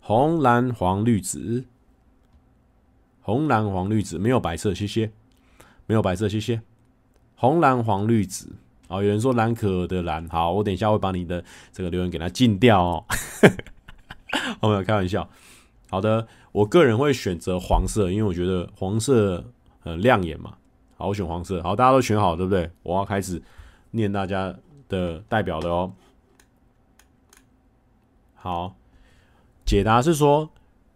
[0.00, 1.66] 红、蓝、黄、绿、紫。
[3.22, 5.10] 红、蓝、黄、绿、紫，没有白色，谢谢。
[5.86, 6.60] 没有白色，谢谢。
[7.34, 8.52] 红、蓝、黄、绿、紫。
[8.88, 11.42] 好，有人说蓝可的蓝，好，我等一下会把你的
[11.72, 13.04] 这个留言给它禁掉哦。
[14.60, 15.28] 我没有开玩笑。
[15.88, 19.44] 好的，我个人会选择黄色，因为我觉得黄色
[19.80, 20.54] 很亮眼嘛。
[20.96, 21.62] 好，我选黄色。
[21.62, 22.70] 好，大家都选好，对不对？
[22.82, 23.42] 我要开始
[23.92, 24.54] 念大家
[24.88, 25.92] 的代表的哦。
[28.34, 28.74] 好，
[29.64, 30.50] 解答是说，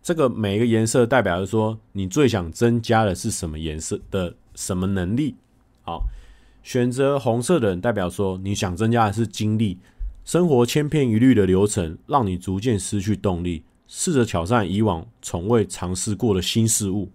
[0.07, 5.35] 这个每一个颜色代表是说，你最想增加的是什么颜色的什么能力？
[5.83, 6.05] 好，
[6.63, 9.81] 选择红色的人代表说，你想增加的是精力，
[10.25, 13.65] 生活千篇一律的流程让你逐渐失去动力。
[13.89, 17.11] 试着挑战以往从未尝试过的新事物。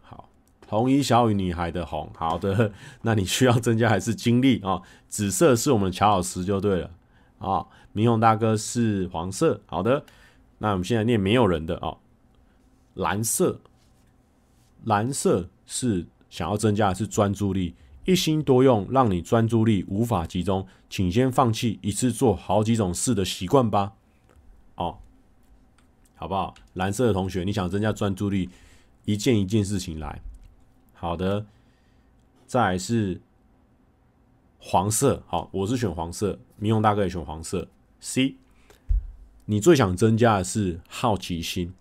[0.00, 0.30] 好，
[0.66, 4.80] 红衣小雨女孩的红，好的，那你需要增加还是精力啊？
[5.10, 6.90] 紫色是我们乔老师就对了
[7.38, 7.66] 啊。
[7.92, 10.02] 明勇大哥是黄色，好的，
[10.62, 11.96] 那我们现在念没有人的啊。
[12.94, 13.60] 蓝色，
[14.84, 23.94] 蓝色是想要增加的是专注力，一心多用，让你专注力无法集中，请先放弃一次做好几种事的习惯吧。
[24.74, 24.98] 哦。
[26.16, 26.54] 好不好？
[26.74, 28.50] 蓝色的同学，你想增加专注力，
[29.06, 30.20] 一件一件事情来。
[30.92, 31.46] 好的，
[32.46, 33.18] 再来是
[34.58, 35.22] 黄色。
[35.26, 37.66] 好，我是选黄色，明勇大哥也选黄色。
[38.00, 38.36] C，
[39.50, 41.72] 你最想增加的是好奇心，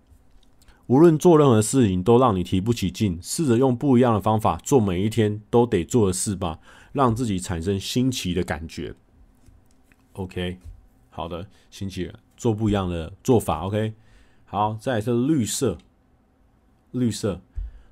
[0.87, 6.57] 无论做任何事情都让你提不起劲，试着用不一样的方法做每一天都得做的事吧，
[6.93, 8.95] 让自己产生新奇的感觉。
[10.13, 10.57] OK，
[11.11, 13.67] 好的，新奇，做不一样的做法。
[13.67, 13.93] OK。
[14.45, 15.77] 好，再来是绿色。
[16.93, 17.39] 绿色，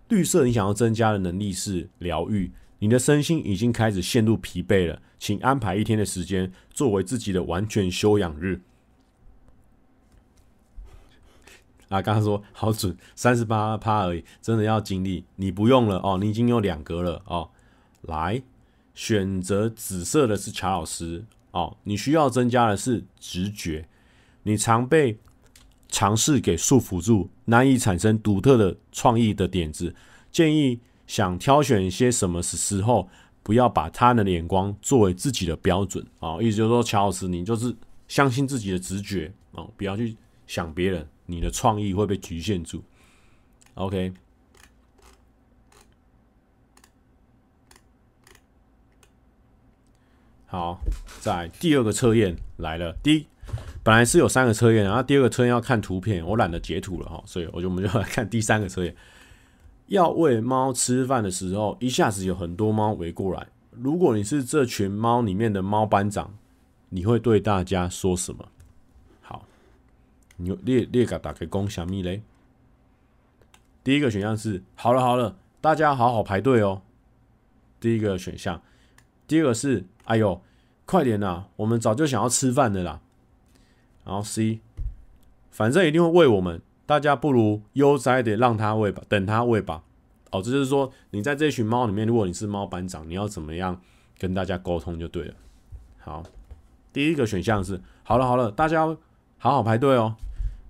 [0.10, 2.52] 绿色，你想要增加的能力是疗愈。
[2.80, 8.60] 你的身心已经开始陷入疲惫了，请安排一天的时间作为自己的完全休养日。
[11.90, 17.50] 啊，刚刚说好准，三十八趴而已，真的要精力，你不用了哦，你已经有两格了哦。
[18.02, 18.42] 来，
[18.94, 23.88] 选择紫色的是乔老师哦，你需要增加的是直觉，
[24.44, 25.18] 你常被。
[25.90, 29.96] 尝试给束缚住，难以产生独特的创意的点子。
[30.34, 30.78] 建议
[31.08, 33.08] 想挑选一些什么时候，
[33.42, 36.40] 不要把他人的眼光作为自己的标准啊。
[36.42, 37.74] 意思就是说，乔老师，你就是
[38.10, 40.14] 相信自己的直觉啊，不要去
[40.46, 42.84] 想别人，你的创意会被局限住。
[43.76, 44.12] OK，
[50.48, 50.82] 好，
[51.20, 53.28] 在第二个测验来了，第一。
[53.84, 58.94] 本来是有三个测验，然后第二个测验要看图片，我懒得截图了哈，所以我就我们就来看第三个测验。
[59.86, 63.48] 要喂猫吃饭的时候，一下子有很多猫围过来。
[63.72, 66.38] 如果你是这群猫里面的猫班长，
[66.90, 68.46] 你会对大家说什么？
[70.38, 72.22] 好，你列列个打开公小蜜嘞。
[73.84, 76.82] 第一个选项是：好了好了，大家好好排队哦。
[77.80, 78.62] 第一个选项，
[79.28, 80.42] 第二个是：哎呦，
[80.86, 83.02] 快点呐，我们早就想要吃饭的啦。
[84.06, 84.60] 然后 C，
[85.52, 89.84] 反正一定会喂我们，大家不如悠哉的让他喂吧，等他喂吧。
[90.32, 93.82] 哦，这就是说你在这群猫里面，如果你是猫班长，你要怎么样
[94.18, 95.34] 跟大家沟通就对了。
[96.00, 96.24] 好，
[96.92, 98.86] 第一个选项是好了好了，大家
[99.38, 100.16] 好好排队哦。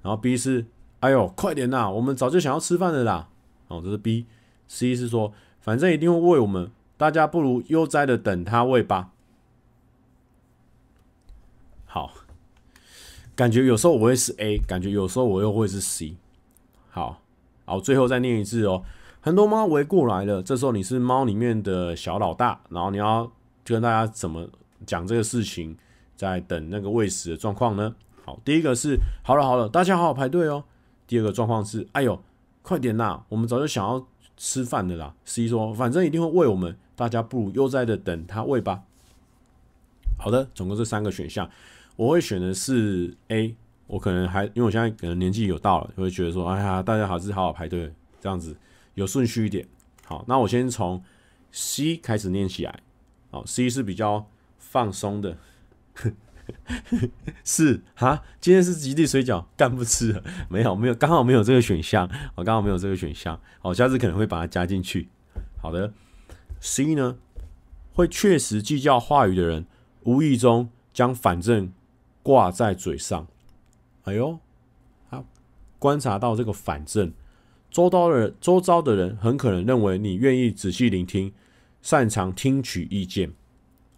[0.07, 0.65] 然后 B 是
[1.01, 3.27] 哎呦快点呐，我们早就想要吃饭了啦。
[3.67, 4.25] 哦，这是 B。
[4.69, 9.09] C 是说反正一定会喂我们，大家不如悠哉的等他喂吧。
[11.85, 12.13] 好。
[13.35, 16.15] 感觉有时候我会是 A，感觉有时候我又会是 C。
[16.89, 17.19] 好，
[17.65, 18.85] 好，最后再念一次哦。
[19.19, 23.29] 很多猫围过来了，这时候你是猫里面的小老大，然后你要
[23.65, 24.47] 跟大家怎么
[24.85, 25.77] 讲这个事情，
[26.15, 27.93] 在等那个喂食的状况呢？
[28.28, 30.61] 好，第一个是好了好了，大家好好排队哦。
[31.07, 32.21] 第二个状况是，哎呦，
[32.61, 34.05] 快点呐，我们早就想要
[34.36, 35.15] 吃饭的啦。
[35.23, 38.84] C 说，反正一定会喂我们，大家不如悠哉的等他喂吧。
[40.19, 41.49] 好的，总共这三个选项，
[41.95, 43.55] 我会选的是 A。
[43.86, 48.53] 我可能还因为我现在可能年纪有到了，就会觉得说，哎呀，大家还，是好好排队，这样子
[48.95, 49.65] 有顺序一点。
[50.03, 51.01] 好，那我先从
[51.53, 52.82] C 开始念起来。
[53.32, 55.38] 好，C 是比较放松的。
[57.43, 60.21] 是哈，今天是吉利水饺，干不吃？
[60.49, 62.09] 没有，没有，刚好没有这个选项。
[62.35, 63.39] 我刚好没有这个选项。
[63.59, 65.09] 好，下次可能会把它加进去。
[65.61, 65.93] 好的
[66.59, 67.17] ，C 呢，
[67.93, 69.65] 会确实计较话语的人，
[70.03, 71.71] 无意中将反正
[72.23, 73.27] 挂在嘴上。
[74.03, 74.39] 哎呦，
[75.09, 75.25] 好，
[75.79, 77.11] 观察到这个反正，
[77.69, 81.33] 周遭的人，周遭的人很可能认为你愿意仔细聆听，
[81.81, 83.33] 擅长听取意见。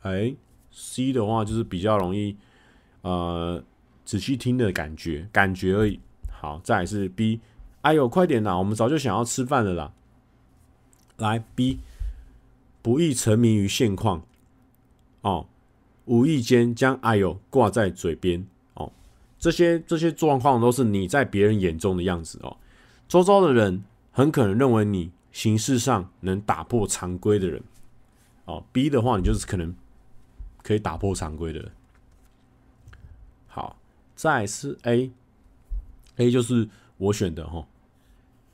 [0.02, 0.36] 哎
[0.80, 2.38] ，C 的话就是比较容易，
[3.02, 3.62] 呃，
[4.06, 6.00] 仔细听的感觉，感觉而已。
[6.32, 7.42] 好，再来是 B，
[7.82, 9.92] 哎呦，快点啦，我们早就想要吃饭了啦。
[11.18, 11.80] 来 B，
[12.82, 14.24] 不易沉迷于现况，
[15.22, 15.46] 哦，
[16.06, 18.48] 无意间将哎呦挂在嘴边。
[18.76, 18.90] 哦
[19.38, 22.58] 这些这些状况都是你在别人眼中的样子哦，
[23.08, 27.62] 周遭的人很可能认为你形式上能打破常规的人
[28.46, 28.64] 哦。
[28.74, 29.74] B 的话，你就是可能
[30.64, 31.72] 可以打破常规的。
[33.48, 33.78] 好，
[34.16, 37.68] 再是 A，A 就是我选的哈。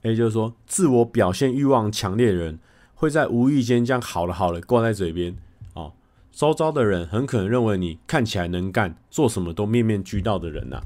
[0.03, 2.59] A 就是说，自我表现欲望强烈的人
[2.93, 5.35] 会在无意间将好了好了挂在嘴边。
[5.73, 5.93] 哦
[6.31, 10.83] 周遭的人很可能认为你看起来能干，做什么都面面俱到的人呐、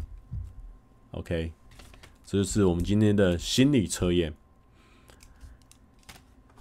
[1.09, 1.51] OK，
[2.24, 4.32] 这就是我们今天的心理测验。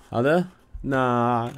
[0.08, 0.48] 好的，
[0.80, 1.52] 那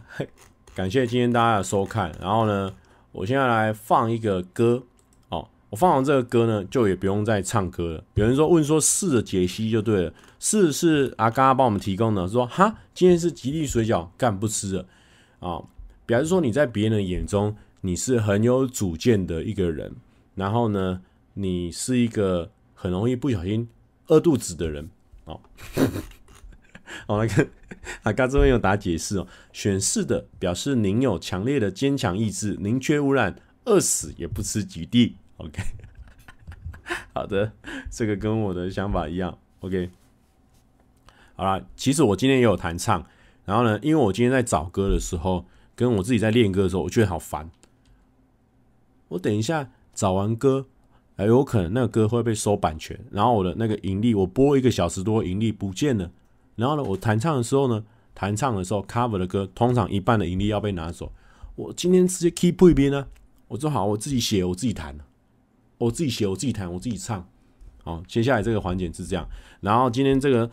[0.74, 2.10] 感谢今天大家的收看。
[2.20, 2.74] 然后呢，
[3.12, 4.82] 我现在来放一个歌
[5.28, 5.48] 哦。
[5.70, 8.04] 我放完这个歌呢，就也不用再唱歌了。
[8.14, 14.82] 有人说问说四的解析就对了，四是阿嘎帮我们提供的，说哈，今天是吉利水饺，干不吃了
[15.40, 15.50] 啊。
[15.50, 15.68] 哦
[16.06, 19.94] 比方说，你在别人的眼中，你是很有主见的一个人，
[20.34, 21.02] 然后呢，
[21.34, 23.68] 你是一个很容易不小心
[24.08, 24.90] 饿肚子的人
[25.26, 25.40] 哦。
[27.06, 27.48] 好， 来看，
[28.02, 29.26] 啊，刚这边有打解释哦。
[29.52, 35.16] 选四的表示您有强烈的坚强意志，宁缺毋滥，饿死也不吃吉利。
[35.38, 35.62] OK，
[37.14, 37.52] 好的，
[37.90, 39.38] 这个跟我的想法一样。
[39.60, 39.90] OK，
[41.36, 43.06] 好啦，其实我今天也有弹唱，
[43.44, 45.46] 然后呢，因为我今天在找歌的时候。
[45.76, 47.50] 跟我自己在练歌的时候，我觉得好烦。
[49.08, 50.66] 我等一下找完歌，
[51.16, 56.10] 还有可能那个歌会被收版权，然后我的那个盈利，我播一个小时多盈利不见了。
[56.60, 57.82] 然后呢，我弹唱的时候呢，
[58.14, 61.10] 弹唱的时候 cover 的歌，通常一半的盈利要被拿走。
[61.56, 63.06] 我今天直接 keep 一边呢，
[63.48, 64.96] 我说好，我自己写，我自己弹，
[65.78, 67.26] 我自己写，我自己弹，我自己唱。
[67.82, 69.28] 好，接下来这个环节是这样。
[69.60, 70.50] 然后今天这个。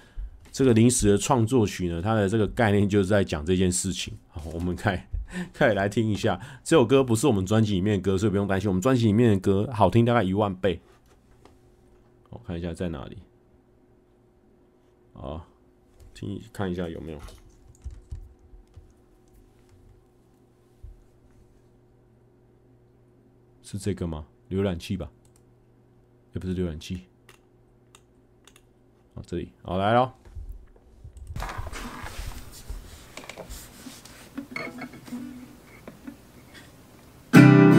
[0.49, 4.11] 这个临时的创作曲呢，它的这个概念就是在讲这件事情。
[4.29, 5.07] 好，我们开
[5.53, 6.39] 开始来听一下。
[6.63, 8.67] 这首歌不是我们专辑里面的歌，所以不用担心。
[8.67, 10.79] 我们专辑里面的歌好听大概一万倍。
[12.31, 13.17] 我看一下在哪里。
[15.13, 15.45] 啊，
[16.19, 17.19] 听看一下有没有。
[23.61, 24.25] 是这个吗？
[24.49, 25.07] 浏览器吧？
[26.33, 27.01] 也不是浏览器。
[29.13, 30.11] 好，这里好来喽。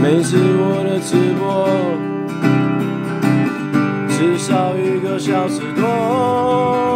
[0.01, 1.69] 每次我的直播
[4.17, 6.88] 至少一个小时多，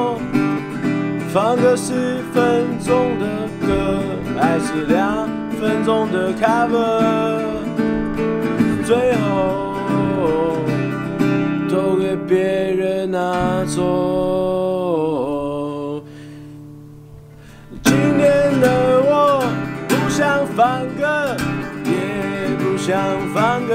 [1.33, 4.03] 放个十分钟的歌
[4.39, 5.27] 还是两
[5.59, 7.41] 分钟的 cover，
[8.85, 10.59] 最后
[11.71, 13.81] 都给别人拿走。
[17.83, 19.43] 今天的我
[19.89, 21.35] 不想放歌。
[21.85, 22.95] 也不想
[23.35, 23.73] 放歌，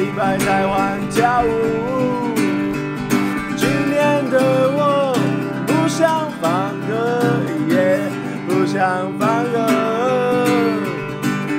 [0.00, 2.32] 礼拜再换跳舞。
[3.54, 4.40] 今天的
[4.72, 5.14] 我
[5.66, 7.20] 不想放歌，
[7.68, 8.00] 也
[8.48, 9.58] 不想放歌，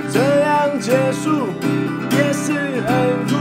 [0.09, 1.49] 这样结束
[2.17, 2.89] 也是很
[3.29, 3.35] 酷。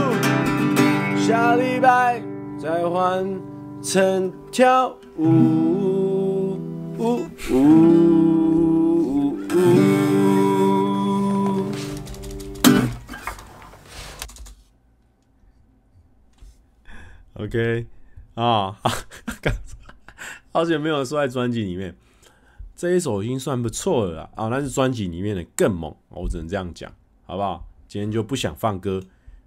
[1.17, 2.21] 下礼拜
[2.59, 3.25] 再换
[3.81, 6.59] 成跳舞。
[6.99, 8.20] 呜呜
[17.41, 17.87] ！OK
[18.35, 18.77] 啊，
[20.53, 21.95] 好久没有说在专辑里面，
[22.75, 26.91] 这一首已经算不错了啦啊，那是专辑里面的更猛，我只能这样讲，
[27.25, 27.67] 好不好？
[27.87, 29.01] 今天就不想放歌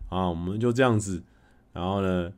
[0.09, 1.23] 啊，我们就这样子，
[1.73, 2.33] 然后呢，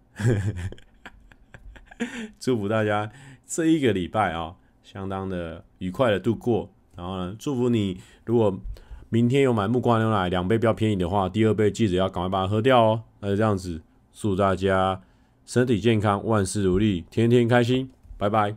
[2.39, 3.11] 祝福大家
[3.47, 8.57] 这一个礼拜啊，相当的愉快的度过，然后呢，祝福你，如果
[9.09, 13.03] 明天有买木瓜牛奶两杯比较便宜的话，第二杯记得要赶快把它喝掉哦。
[13.21, 13.81] 那就这样子，
[14.13, 15.01] 祝大家
[15.47, 18.57] 身体健康，万事如意，天天开心，拜拜。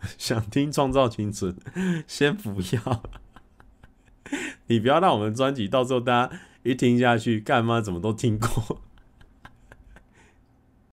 [0.16, 1.54] 想听创造青春，
[2.08, 3.02] 先不要。
[4.66, 8.80] 你不要让我们专辑到时候大家一听下去，干嘛怎么都听过。